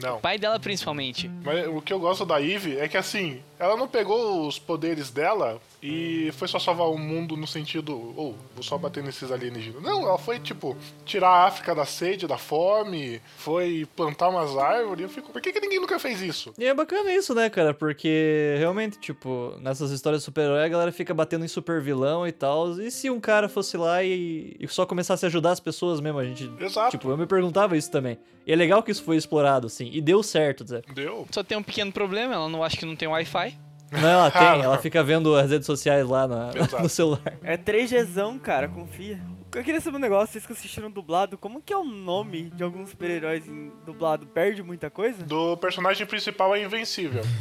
[0.00, 0.16] Não.
[0.16, 1.30] O pai dela, principalmente.
[1.44, 5.10] Mas o que eu gosto da Eve é que assim, ela não pegou os poderes
[5.10, 9.82] dela e foi só salvar o mundo no sentido, ou vou só bater nesses alienígenas.
[9.82, 15.02] Não, ela foi tipo tirar a África da sede, da fome, foi plantar umas árvores.
[15.02, 16.52] Eu fico, por que, que ninguém nunca fez isso?
[16.58, 17.72] E é bacana isso, né, cara?
[17.72, 22.32] Porque realmente, tipo, nessas histórias de super-herói, a galera fica batendo em super vilão e
[22.32, 22.80] tal.
[22.80, 26.18] E se um cara fosse lá e, e só começasse a ajudar as pessoas mesmo?
[26.18, 26.50] A gente.
[26.58, 26.90] Exato.
[26.90, 28.18] Tipo, eu me perguntava isso também.
[28.46, 29.88] E é legal que isso foi explorado, assim.
[29.92, 30.82] E deu certo, Zé.
[30.94, 31.26] Deu.
[31.30, 33.56] Só tem um pequeno problema, ela não acha que não tem Wi-Fi.
[33.92, 36.50] Não, ela tem, ela fica vendo as redes sociais lá na-
[36.82, 37.38] no celular.
[37.42, 39.20] É 3Gzão, cara, confia.
[39.54, 42.64] Eu queria saber um negócio, vocês que assistiram dublado, como que é o nome de
[42.64, 44.26] alguns super-heróis em dublado?
[44.26, 45.22] Perde muita coisa?
[45.22, 47.22] Do personagem principal é invencível.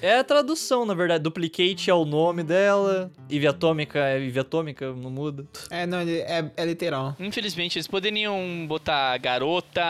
[0.00, 1.22] É a tradução, na verdade.
[1.22, 3.12] Duplicate é o nome dela.
[3.30, 5.46] Eve Atômica é Eve Atômica, não muda.
[5.70, 7.14] É, não, é, é literal.
[7.20, 9.80] Infelizmente, eles poderiam botar garota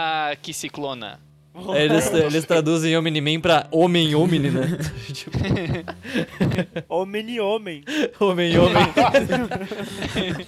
[0.43, 1.19] que ciclona.
[1.75, 4.79] É, eles, eles traduzem Omni-Man pra Homem-Omni, né?
[5.13, 5.37] tipo,
[6.89, 7.85] Homem-Homem.
[8.19, 8.85] Homem-Homem.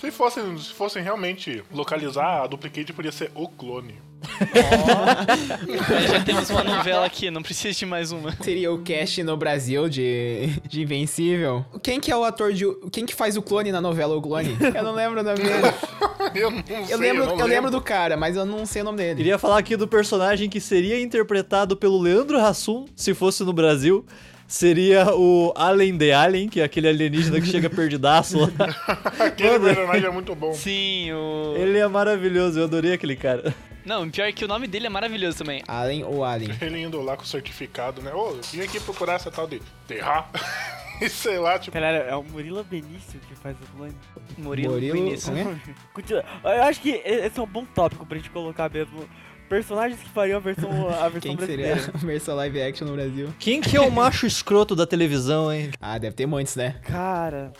[0.00, 3.94] se, fossem, se fossem realmente localizar, a Duplicate podia ser o clone.
[4.40, 8.32] Aí já temos uma novela aqui, não precisa de mais uma.
[8.42, 11.64] Seria o cast no Brasil de, de Invencível.
[11.82, 12.64] Quem que é o ator de.
[12.90, 14.56] Quem que faz o clone na novela O Clone?
[14.74, 15.74] Eu não lembro o nome dele.
[16.34, 18.84] eu não sei, Eu lembro, não eu lembro do cara, mas eu não sei o
[18.84, 19.16] nome dele.
[19.16, 24.04] Queria falar aqui do personagem que seria interpretado pelo Leandro Hassum, se fosse no Brasil.
[24.46, 28.50] Seria o Alien the Alien, que é aquele alienígena que chega perdidaço lá.
[29.18, 30.52] Aquele personagem é muito bom.
[30.52, 31.54] Sim, o.
[31.56, 33.54] Ele é maravilhoso, eu adorei aquele cara.
[33.84, 35.62] Não, pior é que o nome dele é maravilhoso também.
[35.68, 36.56] Alien ou Alien?
[36.60, 38.12] Ele indo lá com o certificado, né?
[38.14, 40.26] Ô, vim aqui procurar essa tal de terra.
[41.00, 41.72] e sei lá, tipo.
[41.72, 43.94] Caralho, é o Murilo Benício que faz o clone.
[44.38, 45.24] Murilo, Murilo, Vinícius.
[45.24, 45.60] como é?
[45.92, 46.24] Continua.
[46.44, 49.08] Eu acho que esse é um bom tópico pra gente colocar mesmo.
[49.46, 51.92] Personagens que fariam a versão, a versão Quem que seria brasileira.
[51.94, 53.34] a versão live action no Brasil?
[53.38, 55.70] Quem que é o macho escroto da televisão, hein?
[55.78, 56.80] Ah, deve ter muitos, né?
[56.84, 57.52] Cara.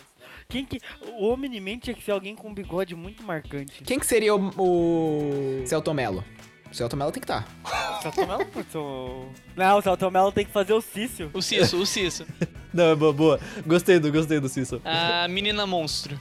[0.47, 0.79] Quem que.
[1.17, 3.83] O Omni-Man tinha que ser alguém com um bigode muito marcante.
[3.83, 6.23] Quem que seria o, o Celton Mello?
[6.71, 7.47] O Celton Mello tem que estar.
[7.63, 9.29] O Celton Mello o...
[9.55, 11.29] Não, o Celton Mello tem que fazer o Cício.
[11.33, 12.25] O Cisso, o Cisso.
[12.73, 13.39] Não, é boa, boa.
[13.65, 14.81] Gostei do, gostei do Cício.
[14.83, 16.19] A menina monstro.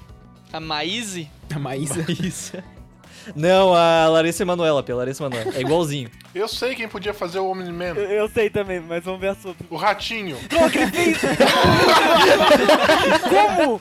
[0.52, 1.28] A Maíse?
[1.52, 2.04] A Maísa.
[2.08, 2.52] Isso.
[3.34, 5.52] Não, a Larissa Emanuela, pela Larissa Emanuela.
[5.56, 6.10] É igualzinho.
[6.34, 7.94] Eu sei quem podia fazer o Omni-Man.
[7.94, 9.54] Eu, eu sei também, mas vamos ver a sua.
[9.70, 10.36] O ratinho.
[13.30, 13.80] Como?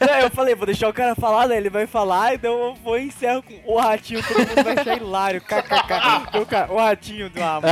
[0.00, 1.56] É, eu falei, vou deixar o cara falar, né?
[1.56, 4.96] Ele vai falar, então eu vou e encerro com o ratinho, todo mundo vai achar
[4.96, 5.40] hilário.
[5.40, 6.26] KKK.
[6.28, 7.66] Então, cara, o ratinho do mano.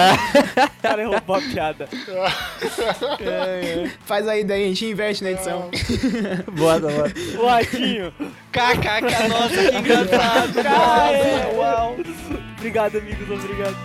[0.79, 1.89] O cara roubou a piada.
[4.05, 5.69] Faz aí daí, a gente inverte na edição.
[6.53, 7.13] Bota, bota.
[7.39, 8.13] O ratinho.
[8.53, 10.61] KKK, nossa, que engraçado.
[10.65, 11.97] Ah, é, uau.
[12.65, 13.77] Obrigado, amigos, obrigado.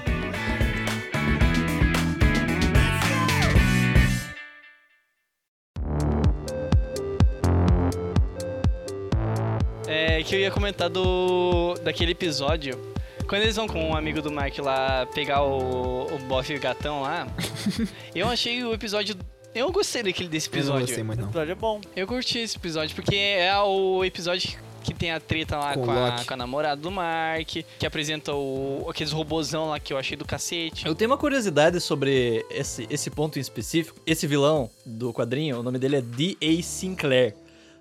[9.85, 12.79] É que eu ia comentar do daquele episódio.
[13.27, 17.27] Quando eles vão com um amigo do Mark lá pegar o, o bofe gatão lá,
[18.15, 19.13] eu achei o episódio.
[19.53, 20.85] Eu gostei daquele desse Eu não episódio.
[20.85, 21.27] gostei muito, não.
[21.27, 21.81] episódio é bom.
[21.93, 25.91] Eu curti esse episódio, porque é o episódio que tem a treta lá Com com,
[25.91, 30.15] a, com a namorada do Mark, que apresenta o, aqueles robozão lá que eu achei
[30.17, 30.85] do cacete.
[30.85, 33.99] Eu tenho uma curiosidade sobre esse, esse ponto em específico.
[34.05, 36.61] Esse vilão do quadrinho, o nome dele é D.A.
[36.61, 37.35] Sinclair.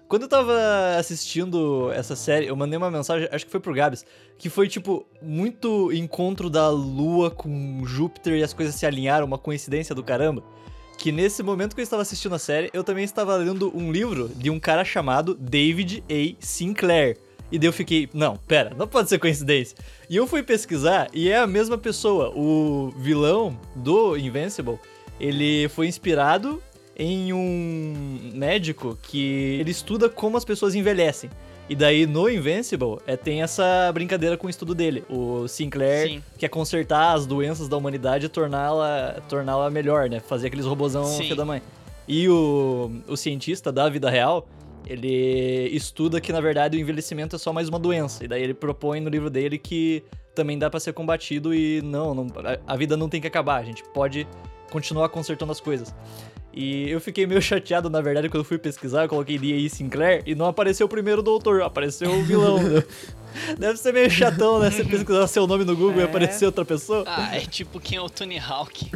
[0.08, 0.54] Quando eu tava
[0.98, 4.06] assistindo essa série, eu mandei uma mensagem, acho que foi pro Gabs,
[4.38, 9.36] que foi tipo muito encontro da Lua com Júpiter e as coisas se alinharam, uma
[9.36, 10.42] coincidência do caramba.
[10.98, 14.28] Que nesse momento que eu estava assistindo a série, eu também estava lendo um livro
[14.34, 16.36] de um cara chamado David A.
[16.44, 17.16] Sinclair.
[17.50, 19.78] E daí eu fiquei, não, pera, não pode ser coincidência.
[20.10, 22.30] E eu fui pesquisar e é a mesma pessoa.
[22.36, 24.78] O vilão do Invincible,
[25.20, 26.60] ele foi inspirado
[26.98, 31.30] em um médico que ele estuda como as pessoas envelhecem.
[31.68, 35.04] E daí no Invincible é, tem essa brincadeira com o estudo dele.
[35.08, 36.22] O Sinclair Sim.
[36.38, 40.18] quer consertar as doenças da humanidade e torná-la torná melhor, né?
[40.18, 41.60] Fazer aqueles robozão filho da mãe.
[42.06, 44.48] E o, o cientista da vida real,
[44.86, 48.24] ele estuda que na verdade o envelhecimento é só mais uma doença.
[48.24, 50.02] E daí ele propõe no livro dele que
[50.34, 53.60] também dá pra ser combatido e não, não a, a vida não tem que acabar,
[53.60, 54.26] a gente pode
[54.70, 55.94] continuar consertando as coisas.
[56.60, 59.70] E eu fiquei meio chateado, na verdade, quando eu fui pesquisar, eu coloquei D.A.
[59.70, 62.60] Sinclair e não apareceu o primeiro doutor, apareceu o vilão.
[62.60, 62.82] né?
[63.56, 64.68] Deve ser meio chatão, né?
[64.68, 66.04] Você pesquisar seu nome no Google e É.
[66.04, 67.04] aparecer outra pessoa.
[67.06, 68.90] Ah, é tipo quem é o Tony Hawk.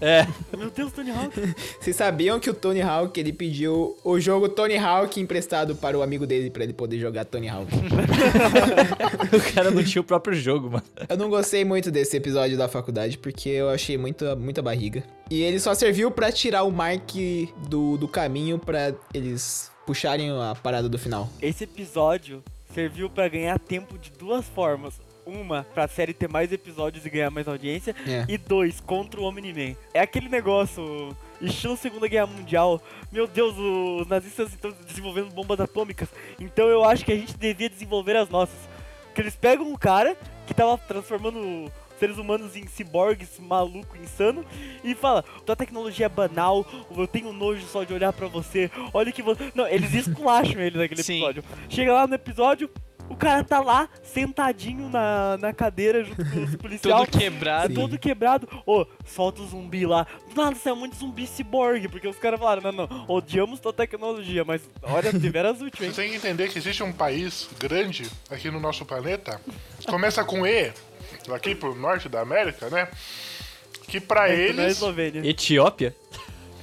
[0.00, 0.26] É.
[0.56, 1.54] Meu Deus, Tony Hawk.
[1.80, 6.02] Vocês sabiam que o Tony Hawk, ele pediu o jogo Tony Hawk emprestado para o
[6.02, 7.70] amigo dele pra ele poder jogar Tony Hawk.
[9.32, 10.84] o cara não tinha o próprio jogo, mano.
[11.08, 15.02] Eu não gostei muito desse episódio da faculdade porque eu achei muita, muita barriga.
[15.30, 17.10] E ele só serviu pra tirar o Mark
[17.68, 21.28] do, do caminho pra eles puxarem a parada do final.
[21.40, 22.42] Esse episódio
[22.74, 24.94] serviu pra ganhar tempo de duas formas.
[25.26, 27.96] Uma, pra série ter mais episódios e ganhar mais audiência.
[28.06, 28.24] É.
[28.28, 29.74] E dois, contra o Omni-Man.
[29.92, 32.80] É aquele negócio, estilo Segunda Guerra Mundial.
[33.10, 36.08] Meu Deus, os nazistas estão desenvolvendo bombas atômicas.
[36.38, 38.56] Então eu acho que a gente devia desenvolver as nossas.
[39.14, 40.16] Que eles pegam um cara
[40.46, 44.44] que tava transformando seres humanos em ciborgues maluco, insano,
[44.84, 49.10] e fala, tua tecnologia é banal, eu tenho nojo só de olhar pra você, olha
[49.10, 49.50] que você...
[49.54, 51.14] Não, eles esculacham ele naquele Sim.
[51.14, 51.44] episódio.
[51.70, 52.70] Chega lá no episódio,
[53.08, 56.96] o cara tá lá, sentadinho na, na cadeira junto com os policiais.
[56.96, 57.68] Todo quebrado.
[57.68, 57.74] Sim.
[57.74, 58.48] Todo quebrado.
[58.66, 60.06] Ô, solta o zumbi lá.
[60.28, 64.44] Do nada saiu muito zumbi ciborgue, porque os caras falaram, não, não, odiamos tua tecnologia,
[64.44, 65.92] mas olha, tiveras útil, hein?
[65.92, 69.40] Você tem que entender que existe um país grande aqui no nosso planeta,
[69.86, 70.72] começa com E,
[71.32, 72.88] aqui pro norte da América, né?
[73.88, 74.72] Que pra Na eles.
[74.72, 75.28] Eslovênia.
[75.28, 75.94] Etiópia?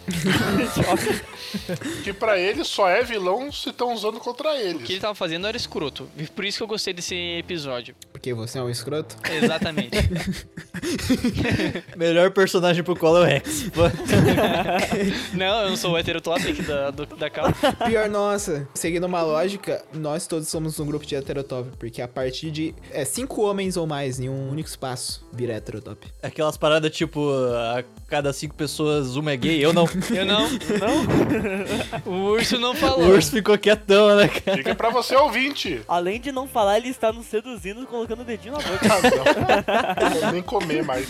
[2.03, 4.99] Que pra ele só é vilão se estão usando contra O que ele eles.
[4.99, 6.09] tava fazendo era escroto.
[6.17, 7.95] E Por isso que eu gostei desse episódio.
[8.11, 9.15] Porque você é um escroto?
[9.31, 9.95] Exatamente.
[11.95, 13.65] Melhor personagem pro qual é o Rex.
[15.33, 17.53] não, eu não sou o heterotop aqui da, do, da calma.
[17.85, 18.67] Pior, nossa.
[18.73, 21.69] Seguindo uma lógica, nós todos somos um grupo de heterotop.
[21.77, 26.07] Porque a partir de é, cinco homens ou mais em um único espaço, vira heterotop.
[26.21, 29.87] Aquelas paradas tipo, a cada cinco pessoas uma é gay, eu não.
[30.15, 30.49] Eu não.
[30.49, 32.11] Não?
[32.13, 33.09] O urso não O falou.
[33.09, 34.57] urso ficou quietão, né, cara?
[34.57, 35.81] Fica pra você ouvinte.
[35.87, 38.83] Além de não falar, ele está nos seduzindo, colocando o dedinho na boca.
[40.03, 41.07] Não vou nem comer mais.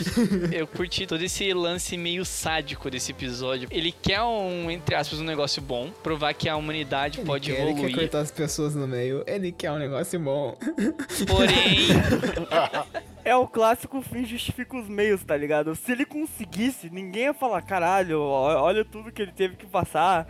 [0.52, 3.68] Eu curti todo esse lance meio sádico desse episódio.
[3.72, 7.60] Ele quer um, entre aspas, um negócio bom, provar que a humanidade Ele pode quer,
[7.62, 7.96] ele quer evoluir.
[7.98, 9.24] cortar as pessoas no meio.
[9.28, 10.58] Ele quer um negócio bom.
[11.28, 11.88] Porém,
[13.26, 15.76] É o clássico fim justifica os meios, tá ligado?
[15.76, 20.28] Se ele conseguisse, ninguém ia falar, caralho, olha tudo que ele teve que passar.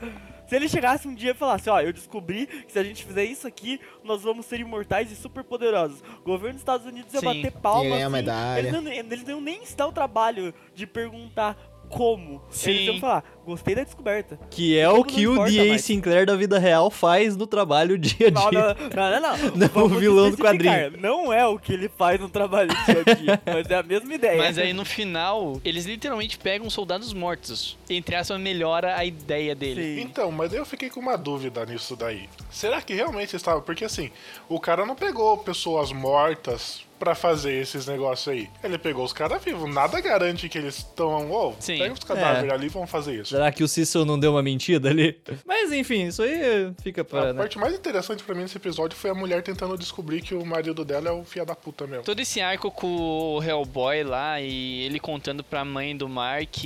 [0.48, 3.24] Se ele chegasse um dia e falasse, ó, eu descobri que se a gente fizer
[3.24, 6.04] isso aqui, nós vamos ser imortais e super poderosos.
[6.20, 7.26] O governo dos Estados Unidos ia Sim.
[7.26, 11.58] bater palma, Ia ganhar assim, eles, não, eles não nem dão o trabalho de perguntar
[11.94, 12.42] como.
[12.50, 12.72] Sim.
[12.72, 14.40] Eles iam falar, gostei da descoberta.
[14.50, 15.78] Que é o que o D.A.
[15.78, 18.60] Sinclair da vida real faz no trabalho dia a Não, dia.
[18.60, 19.38] não, não, não,
[19.70, 19.74] não.
[19.76, 20.98] Não, o vilão do quadrinho.
[21.00, 24.14] Não é o que ele faz no trabalho dia a dia, mas é a mesma
[24.14, 24.38] ideia.
[24.38, 27.78] mas aí no final, eles literalmente pegam soldados mortos.
[27.90, 29.96] Entre aspas, melhora a ideia dele.
[29.98, 30.02] Sim.
[30.02, 32.28] Então, mas eu fiquei com uma dúvida nisso daí.
[32.50, 33.62] Será que realmente estava?
[33.62, 34.10] Porque assim,
[34.50, 38.50] o cara não pegou pessoas mortas pra fazer esses negócios aí.
[38.64, 39.70] Ele pegou os caras vivos.
[39.74, 41.30] Nada garante que eles estão.
[41.30, 41.78] Ô, Sim.
[41.80, 42.54] pega os cadáveres É.
[42.54, 43.32] ali e vamos fazer isso.
[43.32, 45.20] Será que o Cecil não deu uma mentira ali?
[45.46, 47.30] Mas enfim, isso aí fica para.
[47.32, 47.40] A né?
[47.42, 50.86] parte mais interessante pra mim nesse episódio foi a mulher tentando descobrir que o marido
[50.86, 52.04] dela é o filho da puta mesmo.
[52.06, 52.88] Todo esse arco com
[53.38, 56.64] o Hellboy lá e ele contando pra mãe do Mark,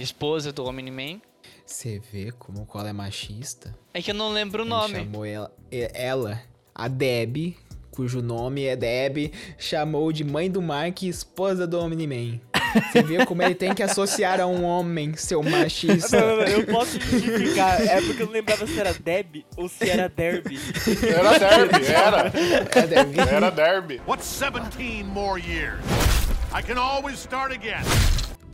[0.00, 1.20] esposa do Omni-Man.
[1.64, 3.76] Você vê como o Cole é machista?
[3.92, 4.94] É que eu não lembro o Ele nome.
[4.94, 6.40] chamou ela, ela,
[6.74, 7.56] a Deb,
[7.96, 12.38] cujo nome é Deb, chamou de mãe do Mark e esposa do Omni-Man.
[12.92, 16.20] Você vê como ele tem que associar a um homem, seu machista.
[16.20, 17.80] Não, não, não, eu posso justificar.
[17.80, 20.58] É porque eu não lembrava se era Deb ou se era Derby.
[21.02, 22.32] Era derby, era.
[22.74, 23.18] É, Deb.
[23.18, 24.00] Era derby.
[24.06, 25.80] What's 17 more years?
[26.52, 27.82] I can always start again.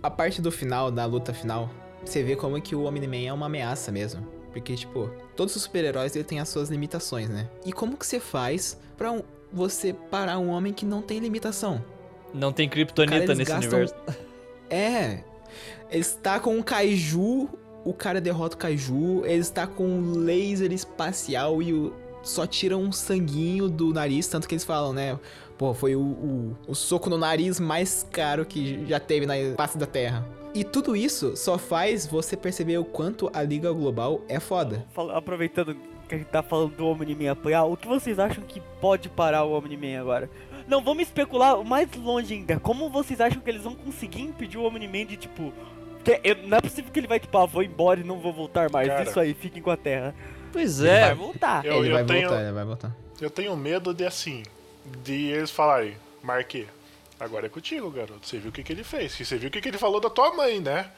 [0.03, 1.69] A parte do final, da luta final,
[2.05, 4.25] você vê como que o Omni-Man é uma ameaça mesmo.
[4.53, 7.49] Porque, tipo, todos os super-heróis ele têm as suas limitações, né?
[7.65, 9.23] E como que você faz pra um-
[9.53, 11.85] você parar um homem que não tem limitação?
[12.33, 13.95] Não tem kryptonita nesse gastam- universo.
[14.71, 15.23] É.
[15.91, 17.47] Eles tá com um kaiju,
[17.85, 22.81] o cara derrota o kaiju, eles tá com um laser espacial e o- só tiram
[22.83, 25.19] um sanguinho do nariz, tanto que eles falam, né?
[25.63, 29.79] Pô, foi o, o, o soco no nariz mais caro que já teve na face
[29.79, 30.27] da Terra.
[30.53, 34.85] E tudo isso só faz você perceber o quanto a Liga Global é foda.
[35.15, 35.77] Aproveitando
[36.09, 39.45] que a gente tá falando do Omni-Man apoiar, o que vocês acham que pode parar
[39.45, 40.29] o Omni-Man agora?
[40.67, 42.59] Não, vamos especular mais longe ainda.
[42.59, 45.53] Como vocês acham que eles vão conseguir impedir o Omni-Man de, tipo...
[46.03, 48.33] que eu- não é possível que ele vai, tipo, ah, vou embora e não vou
[48.33, 48.89] voltar mais.
[48.89, 49.05] Cara.
[49.05, 50.13] Isso aí, fiquem com a Terra.
[50.53, 51.15] Pois Ele vai é.
[51.15, 51.65] voltar.
[51.65, 52.97] Eu, ele eu vai tenho, voltar, ele vai voltar.
[53.21, 54.43] eu tenho medo de assim,
[54.85, 56.69] de eles falarem, Marque,
[57.19, 58.27] agora é contigo, garoto.
[58.27, 59.13] Você viu o que, que ele fez?
[59.13, 60.91] Você viu o que, que ele falou da tua mãe, né?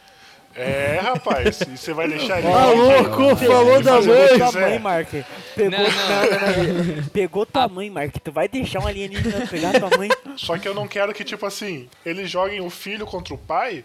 [0.56, 2.48] É, rapaz, e você vai deixar ele.
[2.48, 4.70] Tá louco, falou da mãe.
[4.70, 5.08] mãe, Mark.
[5.56, 7.04] Pegou, não, não, não.
[7.08, 8.14] Pegou tua mãe, Mark.
[8.22, 10.08] Tu vai deixar um alienígena pegar tua mãe?
[10.36, 13.84] Só que eu não quero que, tipo assim, eles joguem o filho contra o pai,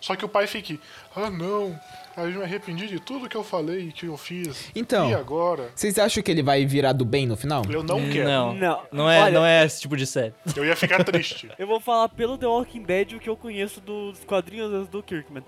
[0.00, 0.80] só que o pai fique,
[1.14, 1.78] ah não,
[2.22, 4.70] eu me arrependi de tudo que eu falei e que eu fiz.
[4.74, 5.10] Então.
[5.10, 5.70] E agora?
[5.74, 7.62] Vocês acham que ele vai virar do bem no final?
[7.68, 8.28] Eu não quero.
[8.28, 8.82] Não, Não.
[8.92, 10.34] não é, Olha, não é esse tipo de série.
[10.56, 11.50] Eu ia ficar triste.
[11.58, 15.44] Eu vou falar pelo The Walking Dead o que eu conheço dos quadrinhos do Kirkman.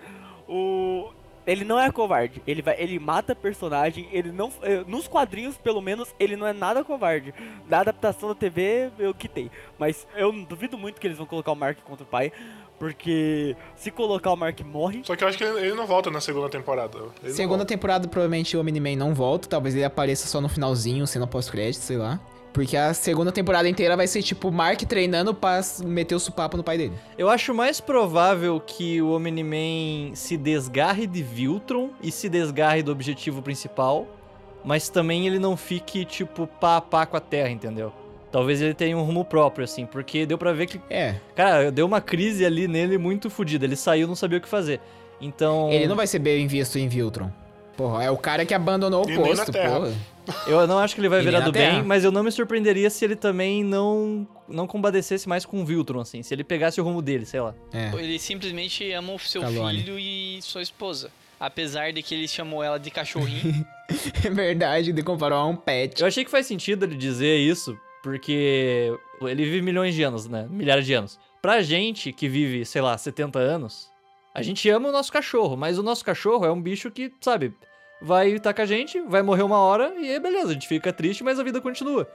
[0.48, 1.10] O
[1.46, 5.80] ele não é covarde, ele vai, ele mata personagem, ele não, eh, nos quadrinhos pelo
[5.80, 7.34] menos ele não é nada covarde.
[7.68, 11.56] Na adaptação da TV eu quitei, mas eu duvido muito que eles vão colocar o
[11.56, 12.30] Mark contra o pai,
[12.80, 15.02] porque se colocar o Mark morre.
[15.04, 16.98] Só que eu acho que ele, ele não volta na segunda temporada.
[17.22, 19.46] Ele Segunda temporada, provavelmente o Omni-Man não volta.
[19.46, 22.18] Talvez ele apareça só no finalzinho, sendo pós-crédito, sei lá.
[22.54, 26.64] Porque a segunda temporada inteira vai ser tipo Mark treinando pra meter o supapo no
[26.64, 26.94] pai dele.
[27.18, 32.90] Eu acho mais provável que o Omni-Man se desgarre de Viltron e se desgarre do
[32.90, 34.06] objetivo principal,
[34.64, 37.92] mas também ele não fique, tipo, pá a pá com a Terra, entendeu?
[38.30, 41.84] Talvez ele tenha um rumo próprio, assim, porque deu pra ver que, É, cara, deu
[41.84, 43.64] uma crise ali nele muito fodida.
[43.64, 44.80] Ele saiu não sabia o que fazer.
[45.20, 45.70] Então.
[45.70, 47.30] ele não vai ser bem visto em Viltron.
[47.76, 49.92] Porra, é o cara que abandonou o E posto, porra.
[50.46, 52.88] Eu não acho que ele vai E virar do bem, mas eu não me surpreenderia
[52.90, 56.22] se ele também não não compadecesse mais com o Viltron, assim.
[56.22, 57.54] Se ele pegasse o rumo dele, sei lá.
[57.72, 57.90] É.
[57.96, 59.78] Ele simplesmente ama o seu Calone.
[59.78, 61.10] filho e sua esposa.
[61.38, 63.64] Apesar de que ele chamou ela de cachorrinho.
[64.24, 66.00] É verdade, de comparou a um pet.
[66.00, 68.92] Eu achei que faz sentido ele dizer isso, porque
[69.22, 70.46] ele vive milhões de anos, né?
[70.50, 71.18] Milhares de anos.
[71.42, 73.90] Pra gente que vive, sei lá, 70 anos,
[74.34, 77.54] a gente ama o nosso cachorro, mas o nosso cachorro é um bicho que, sabe,
[78.02, 80.92] vai estar com a gente, vai morrer uma hora e é beleza, a gente fica
[80.92, 82.06] triste, mas a vida continua.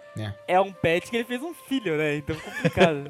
[0.48, 2.18] É um pet que ele fez um filho, né?
[2.18, 3.04] Então é complicado.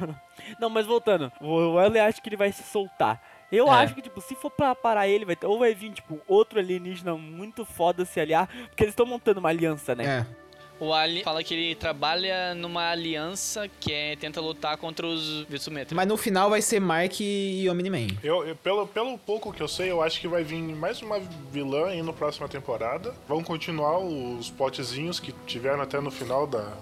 [0.60, 1.30] não, mas voltando.
[1.40, 3.22] O Wesley acha que ele vai se soltar.
[3.50, 3.70] Eu É.
[3.70, 6.58] acho que, tipo, se for pra parar ele, vai ter, ou vai vir, tipo, outro
[6.58, 10.04] alienígena muito foda se aliar, porque eles estão montando uma aliança, né?
[10.20, 10.47] É.
[10.80, 15.96] O Ali fala que ele trabalha numa aliança que é, tenta lutar contra os Vitsumetro.
[15.96, 18.06] Mas no final vai ser Mark e Omni-Man.
[18.22, 21.18] Eu, eu- pelo, pelo pouco que eu sei, eu acho que vai vir mais uma
[21.50, 23.12] vilã aí na próxima temporada.
[23.26, 26.72] Vão continuar os potezinhos que tiveram até no final da.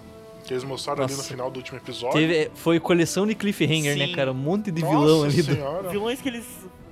[0.45, 1.29] Que eles mostraram ali no Nossa.
[1.29, 2.13] final do último episódio.
[2.19, 4.13] Teve, foi coleção de cliffhanger, né, Sim.
[4.13, 4.31] cara?
[4.31, 5.41] Um monte de Nossa vilão ali.
[5.41, 5.89] do- senhora.
[5.89, 6.45] Vilões que eles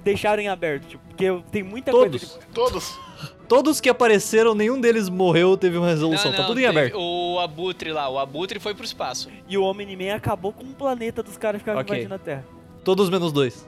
[0.04, 2.22] deixaram em aberto, tipo, porque tem muita Todos.
[2.26, 2.40] coisa.
[2.40, 3.00] Tipo, Todos.
[3.48, 6.32] Todos que apareceram, nenhum deles morreu, teve uma resolução.
[6.32, 6.98] tá tudo em teve aberto.
[7.00, 9.30] O Abutre lá, o Abutre foi pro espaço.
[9.48, 11.96] e o Omni-Man acabou com o planeta dos caras que ficavam Ok.
[11.96, 12.46] invadindo a Terra.
[12.84, 13.68] Todos menos dois.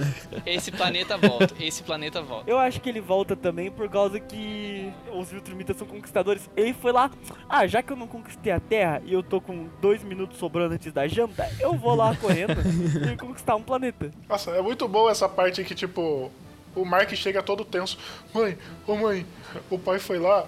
[0.44, 2.50] Esse planeta volta, esse planeta volta.
[2.50, 6.50] Eu acho que ele volta também por causa que os Viltrumitas são conquistadores.
[6.54, 7.10] Ele foi lá,
[7.48, 10.74] ah, já que eu não conquistei a Terra e eu tô com dois minutos sobrando
[10.74, 12.52] antes da janta, eu vou lá correndo
[13.10, 14.10] e conquistar um planeta.
[14.28, 16.30] Nossa, é muito boa essa parte que, tipo,
[16.74, 17.98] o Mark chega todo tenso.
[18.32, 18.56] Mãe,
[18.86, 19.26] ô mãe,
[19.70, 20.42] o pai foi lá,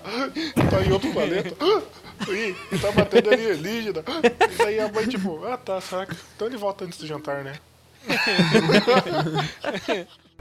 [0.70, 1.54] tá em outro planeta.
[2.28, 4.04] Ih, tá batendo alienígena.
[4.50, 6.16] E daí a mãe, tipo, ah tá, saca.
[6.36, 7.54] Então ele volta antes do jantar, né?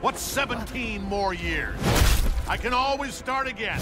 [0.02, 1.76] What's 17 more years?
[2.48, 3.78] I can always start again.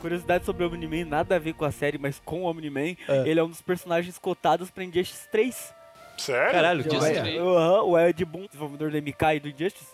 [0.00, 3.28] Curiosidade sobre o Omni-Man, nada a ver com a série, mas com o Omni-Man, É.
[3.28, 5.74] ele é um dos personagens cotados pra Injustice 3.
[6.18, 6.52] Sério?
[6.52, 6.80] Caralho?
[6.80, 7.38] Ed- três.
[7.40, 9.86] Aham, o Ed Boon, desenvolvedor do MK e do Injustice,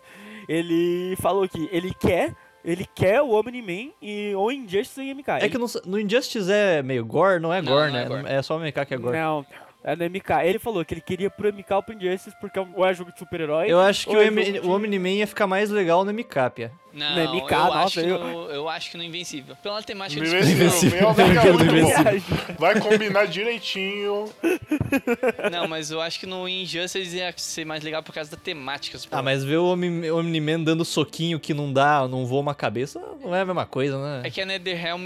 [0.49, 2.35] ele falou que ele quer,
[2.65, 5.29] ele quer o Omni-Man e ou Injustice e MK.
[5.41, 8.09] É que no, no Injustice é meio gore, não é Não, gore, não é né?
[8.09, 8.23] gore.
[8.27, 9.17] É só o MK que é gore.
[9.17, 9.45] Não,
[9.85, 10.31] é no MK.
[10.45, 12.95] Ele falou que ele queria pro MK ou pro Injustice porque é um- ou é
[12.95, 13.67] jogo de super-herói.
[13.71, 16.73] Eu acho que o, é de- o Omni-Man ia ficar mais legal no MK, Pia.
[16.93, 19.57] Não, No MK, eu, nossa, acho eu- No, eu acho que no Invencível.
[19.63, 20.29] Pela temática de
[20.71, 21.15] se super-herói.
[21.35, 22.03] não, meu é.
[22.03, 22.23] Viagem.
[22.59, 24.31] Vai combinar direitinho.
[25.51, 28.99] Não, mas eu acho que no Injustice ia ser mais legal por causa da temática.
[29.11, 33.35] Ah, mas ver o Omni-Man dando soquinho que não dá, não voa uma cabeça, não
[33.35, 34.23] é a mesma coisa, né?
[34.27, 35.05] É que a NetherRealm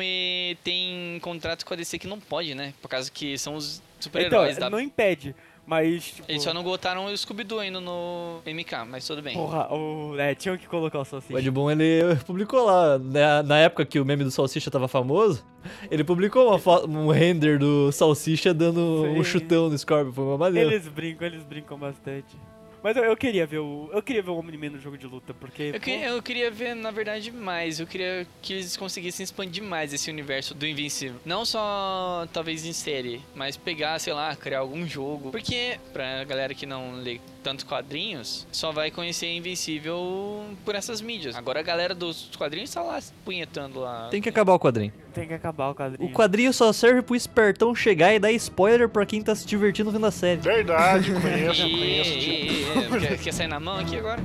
[0.63, 2.75] tem contrato com a DC que não pode, né?
[2.81, 4.71] Por causa que são os Então, super-heróis da...
[4.71, 5.35] não impede,
[5.67, 9.35] mas tipo, Eles só não botaram o Scooby-Doo ainda no MK, mas tudo bem.
[9.35, 10.17] Porra, o...
[10.19, 11.35] é, tinham que colocar o Salsicha.
[11.35, 14.89] O Ed Boon, ele publicou lá, na, na época que o meme do Salsicha tava
[14.89, 15.45] famoso,
[15.91, 19.19] ele publicou uma fo- um render do Salsicha dando Sim.
[19.19, 20.73] um chutão no Scorpion, foi uma maneira.
[20.73, 22.37] Eles brincam, eles brincam bastante.
[22.83, 23.91] Mas eu, eu queria ver o.
[23.93, 25.73] Eu queria ver o Omni-Man no jogo de luta, porque.
[25.75, 27.81] Eu, que- eu queria ver, na verdade, mais.
[27.81, 31.19] Eu queria que eles conseguissem expandir mais esse universo do Invincible.
[31.25, 35.31] Não só, talvez, em série, mas pegar, sei lá, criar algum jogo.
[35.31, 41.35] Porque, pra galera que não lê tantos quadrinhos, só vai conhecer Invencível por essas mídias.
[41.35, 44.09] Agora a galera dos quadrinhos tá lá punhetando lá.
[44.11, 44.93] Tem que acabar o quadrinho.
[45.19, 46.09] Tem que acabar o quadrinho.
[46.09, 49.91] O quadrinho só serve pro espertão chegar e dar spoiler pra quem tá se divertindo
[49.91, 50.41] vendo a série.
[50.41, 52.19] Verdade, conheço, conheço.
[52.21, 54.23] Tipo, ih, quer, quer sair na mão aqui agora?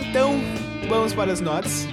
[0.00, 0.32] Então,
[0.88, 1.86] vamos para as notas.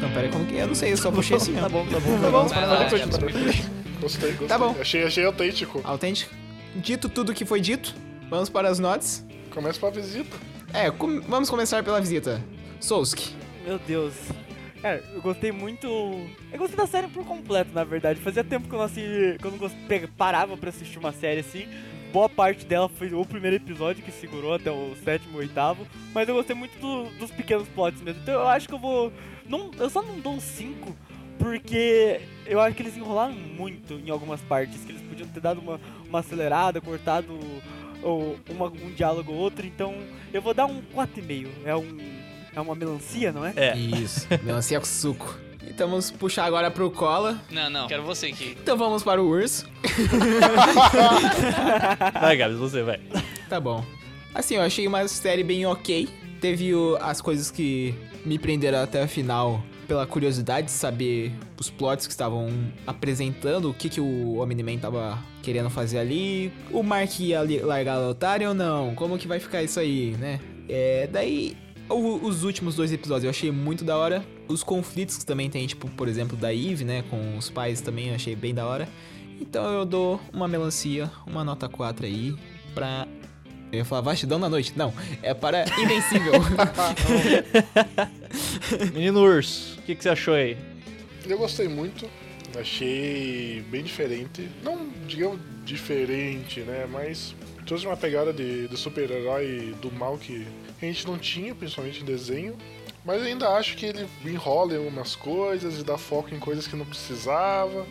[0.00, 0.62] Não, pera aí, como que é?
[0.62, 2.20] Eu não sei, eu só puxei assim Tá bom, tá bom.
[2.20, 3.44] Tá bom, Vai lá, pode Jefferson, continuar.
[3.44, 3.75] me puxa.
[4.00, 4.48] Gostei, gostei.
[4.48, 4.74] Tá bom.
[4.80, 5.80] Achei, achei autêntico.
[5.84, 6.34] Autêntico.
[6.76, 7.94] Dito tudo que foi dito,
[8.28, 9.24] vamos para as notas.
[9.50, 10.36] Começa pra visita.
[10.74, 12.42] É, com- vamos começar pela visita.
[12.80, 13.34] Souski.
[13.64, 14.12] Meu Deus.
[14.82, 15.86] Cara, eu gostei muito.
[16.52, 18.20] Eu gostei da série por completo, na verdade.
[18.20, 19.36] Fazia tempo que eu não, assi...
[19.40, 19.74] que eu não gost...
[20.16, 21.66] parava pra assistir uma série assim.
[22.12, 25.86] Boa parte dela foi o primeiro episódio que segurou até o sétimo, oitavo.
[26.14, 28.20] Mas eu gostei muito do- dos pequenos plots mesmo.
[28.22, 29.10] Então eu acho que eu vou.
[29.48, 30.94] Não, eu só não dou um 5,
[31.38, 34.82] porque eu acho que eles enrolaram muito em algumas partes.
[34.84, 37.26] Que eles podiam ter dado uma, uma acelerada, cortado
[38.02, 39.66] ou uma- um diálogo ou outro.
[39.66, 39.94] Então
[40.32, 41.48] eu vou dar um 4,5.
[41.64, 41.98] É um.
[42.54, 43.52] É uma melancia, não é?
[43.54, 43.76] É.
[43.76, 45.38] Isso, melancia com suco.
[45.68, 47.38] Então vamos puxar agora pro Cola.
[47.50, 48.56] Não, não, quero você aqui.
[48.62, 49.66] Então vamos para o urso.
[52.20, 53.00] Vai, Gabs, você vai.
[53.48, 53.84] Tá bom.
[54.34, 56.08] Assim, eu achei uma série bem ok.
[56.40, 57.94] Teve o- as coisas que
[58.24, 62.48] me prenderam até a final pela curiosidade de saber os plots que estavam
[62.86, 66.52] apresentando, o que, que o Omni-Man tava querendo fazer ali.
[66.72, 68.94] O Mark ia largar a otária ou não?
[68.94, 70.40] Como que vai ficar isso aí, né?
[70.68, 71.56] É, daí
[71.88, 74.24] O- os últimos dois episódios eu achei muito da hora.
[74.48, 77.04] Os conflitos que também tem, tipo, por exemplo, da Eve, né?
[77.08, 78.88] Com os pais também eu achei bem da hora.
[79.40, 82.34] Então eu dou uma melancia, uma nota 4 aí,
[82.74, 83.06] pra.
[83.72, 84.72] Eu ia falar vastidão na noite.
[84.76, 84.92] Não,
[85.22, 86.32] é para Invencível.
[88.92, 90.56] Menino Urso, o que, que você achou aí?
[91.26, 92.08] Eu gostei muito,
[92.58, 94.48] achei bem diferente.
[94.62, 96.86] Não digamos diferente, né?
[96.90, 97.34] Mas
[97.66, 100.46] trouxe uma pegada de, de super-herói do mal que
[100.80, 102.56] a gente não tinha, principalmente em desenho.
[103.04, 106.74] Mas ainda acho que ele enrola em algumas coisas e dá foco em coisas que
[106.74, 107.86] não precisava.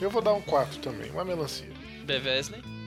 [0.00, 1.68] Eu vou dar um 4 também, uma melancia.
[2.04, 2.77] Bevesley.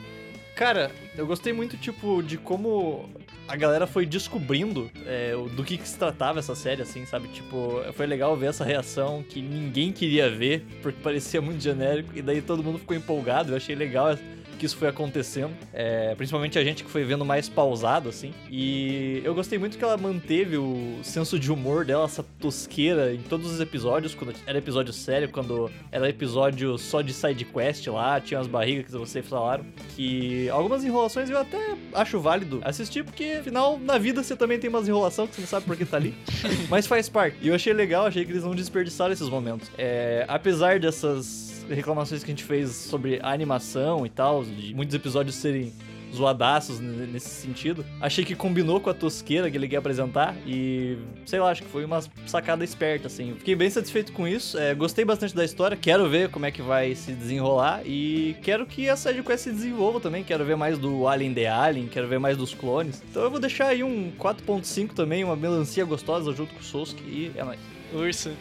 [0.61, 3.09] Cara, eu gostei muito, tipo, de como
[3.47, 7.29] a galera foi descobrindo é, do que, que se tratava essa série, assim, sabe?
[7.29, 12.21] Tipo, foi legal ver essa reação que ninguém queria ver, porque parecia muito genérico, e
[12.21, 13.51] daí todo mundo ficou empolgado.
[13.53, 14.15] Eu achei legal
[14.61, 18.31] que isso foi acontecendo, é, principalmente a gente que foi vendo mais pausado, assim.
[18.47, 23.23] E eu gostei muito que ela manteve o senso de humor dela, essa tosqueira, em
[23.23, 28.21] todos os episódios, quando era episódio sério, quando era episódio só de side quest lá,
[28.21, 33.37] tinha as barrigas que vocês falaram, que algumas enrolações eu até acho válido assistir, porque
[33.39, 35.97] afinal, na vida você também tem umas enrolações que você não sabe por que tá
[35.97, 36.13] ali,
[36.69, 37.35] mas faz parte.
[37.41, 39.71] E eu achei legal, achei que eles não desperdiçaram esses momentos.
[39.75, 44.95] É, apesar dessas reclamações que a gente fez sobre a animação e tal, de muitos
[44.95, 45.73] episódios serem
[46.13, 47.85] zoadaços nesse sentido.
[47.99, 51.69] Achei que combinou com a tosqueira que ele quer apresentar e, sei lá, acho que
[51.69, 53.33] foi uma sacada esperta, assim.
[53.37, 56.61] Fiquei bem satisfeito com isso, é, gostei bastante da história, quero ver como é que
[56.61, 60.77] vai se desenrolar e quero que a Side Quest se desenvolva também, quero ver mais
[60.77, 63.01] do Alien The Alien, quero ver mais dos clones.
[63.09, 67.03] Então eu vou deixar aí um 4.5 também, uma melancia gostosa junto com o Souski
[67.03, 67.59] e é nóis.
[67.93, 68.31] Urso.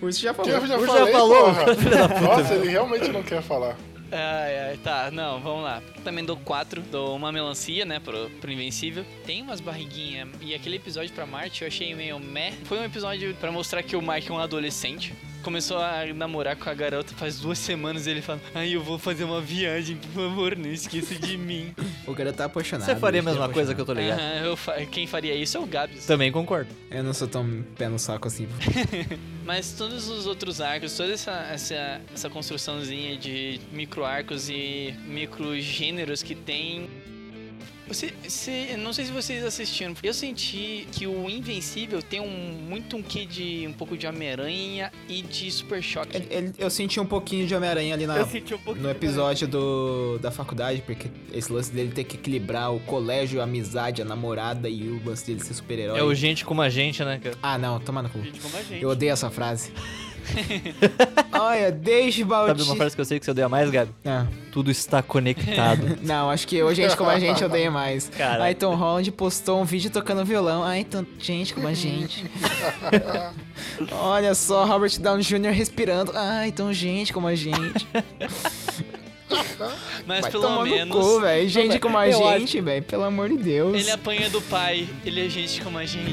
[0.00, 0.50] O Urso já falou.
[0.50, 1.52] eu já Urso já falei, falou.
[2.22, 3.76] Nossa, ele realmente não quer falar.
[4.10, 5.82] Ai, ai, tá, não, vamos lá.
[6.02, 9.04] Também dou 4, dou uma melancia, né, pro, pro Invencível.
[9.26, 12.52] Tem umas barriguinhas, e aquele episódio pra Marte eu achei meio meh.
[12.64, 15.14] Foi um episódio pra mostrar que o Mike é um adolescente.
[15.42, 18.98] Começou a namorar com a garota faz duas semanas e ele fala: Ai, eu vou
[18.98, 21.74] fazer uma viagem, por favor, não esqueça de mim.
[22.06, 22.86] O cara tá apaixonado.
[22.86, 24.20] Você faria a ele tá mesma coisa que eu tô ligado?
[24.44, 26.04] Eu fa- quem faria isso é o Gabs.
[26.06, 26.70] Também concordo.
[26.90, 28.46] Eu não sou tão pé no saco assim.
[29.46, 35.58] Mas todos os outros arcos, toda essa, essa, essa construçãozinha de micro arcos e micro
[35.60, 36.88] gêneros que tem.
[37.88, 39.94] Você, você- não sei se vocês assistiram.
[40.02, 42.28] Eu senti que o Invencível tem um,
[42.68, 46.16] muito um quê de um pouco de Homem-Aranha e de Super Choque.
[46.16, 49.48] Ele- ele- eu senti um pouquinho de Homem-Aranha ali na, Eu senti um no episódio
[49.48, 54.04] do, da faculdade, porque esse lance dele ter que equilibrar o colégio, a amizade, a
[54.04, 55.98] namorada e o lance dele ser super-herói.
[55.98, 57.36] É o gente como a gente, né, cara?
[57.42, 58.22] Ah, não, toma no cu.
[58.22, 58.82] Gente como a gente.
[58.82, 59.72] Eu odeio essa frase.
[61.32, 62.62] Olha, desde Sabe Baldi...
[62.62, 63.90] uma frase que eu sei que você odeia mais, Gabi?
[64.04, 65.98] Ah, Tudo está conectado.
[66.02, 68.08] não, acho que o gente como a gente odeia mais.
[68.08, 68.44] Cara.
[68.44, 70.62] Aí Tom Holland postou um vídeo tocando violão.
[70.62, 72.24] Ai, então, gente como a gente.
[73.92, 75.50] Olha só, Robert Downey Jr.
[75.52, 76.12] respirando.
[76.14, 77.86] Ai, então, gente como a gente.
[80.06, 81.48] Mas Vai pelo menos no cu.
[81.48, 82.82] Gente como a eu acho- gente, velho.
[82.82, 83.74] Pelo amor de Deus.
[83.76, 86.10] ele apanha do pai, ele é gente como a gente.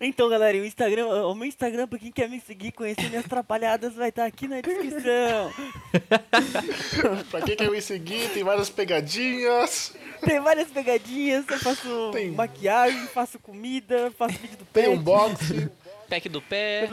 [0.00, 3.92] Então, galera, o Instagram, o meu Instagram, pra quem quer me seguir, conhecer minhas atrapalhadas,
[3.94, 5.52] vai estar aqui na descrição.
[7.30, 9.94] Pra quem quer me seguir, tem várias pegadinhas.
[10.24, 12.30] Tem várias pegadinhas, eu faço Tem.
[12.30, 14.96] maquiagem, faço comida, faço vídeo do Tem pet.
[14.98, 15.68] unboxing.
[16.08, 16.88] Pack do pé.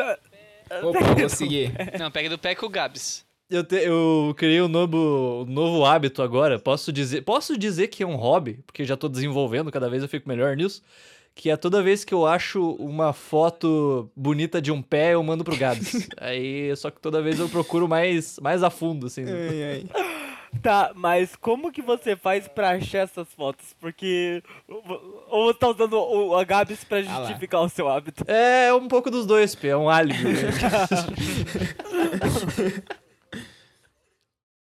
[0.84, 1.72] Opa, vou seguir.
[1.97, 3.26] Não, pack do pé com o Gabs.
[3.49, 6.60] Eu, te- eu criei um novo, um novo hábito agora.
[6.60, 10.10] Posso dizer, posso dizer que é um hobby, porque já tô desenvolvendo, cada vez eu
[10.10, 10.82] fico melhor nisso.
[11.38, 15.43] Que é toda vez que eu acho uma foto bonita de um pé, eu mando
[15.43, 16.09] pro Gabs.
[16.19, 19.23] Aí, só que toda vez eu procuro mais, mais a fundo, assim.
[19.23, 19.85] Ai, ai.
[20.63, 23.75] Tá, mas como que você faz pra achar essas fotos?
[23.79, 24.41] Porque.
[25.29, 27.25] Ou você tá usando o a Gabs pra lá.
[27.25, 28.23] justificar o seu hábito?
[28.27, 30.23] É um pouco dos dois, P, é um álibi.
[30.23, 30.41] né?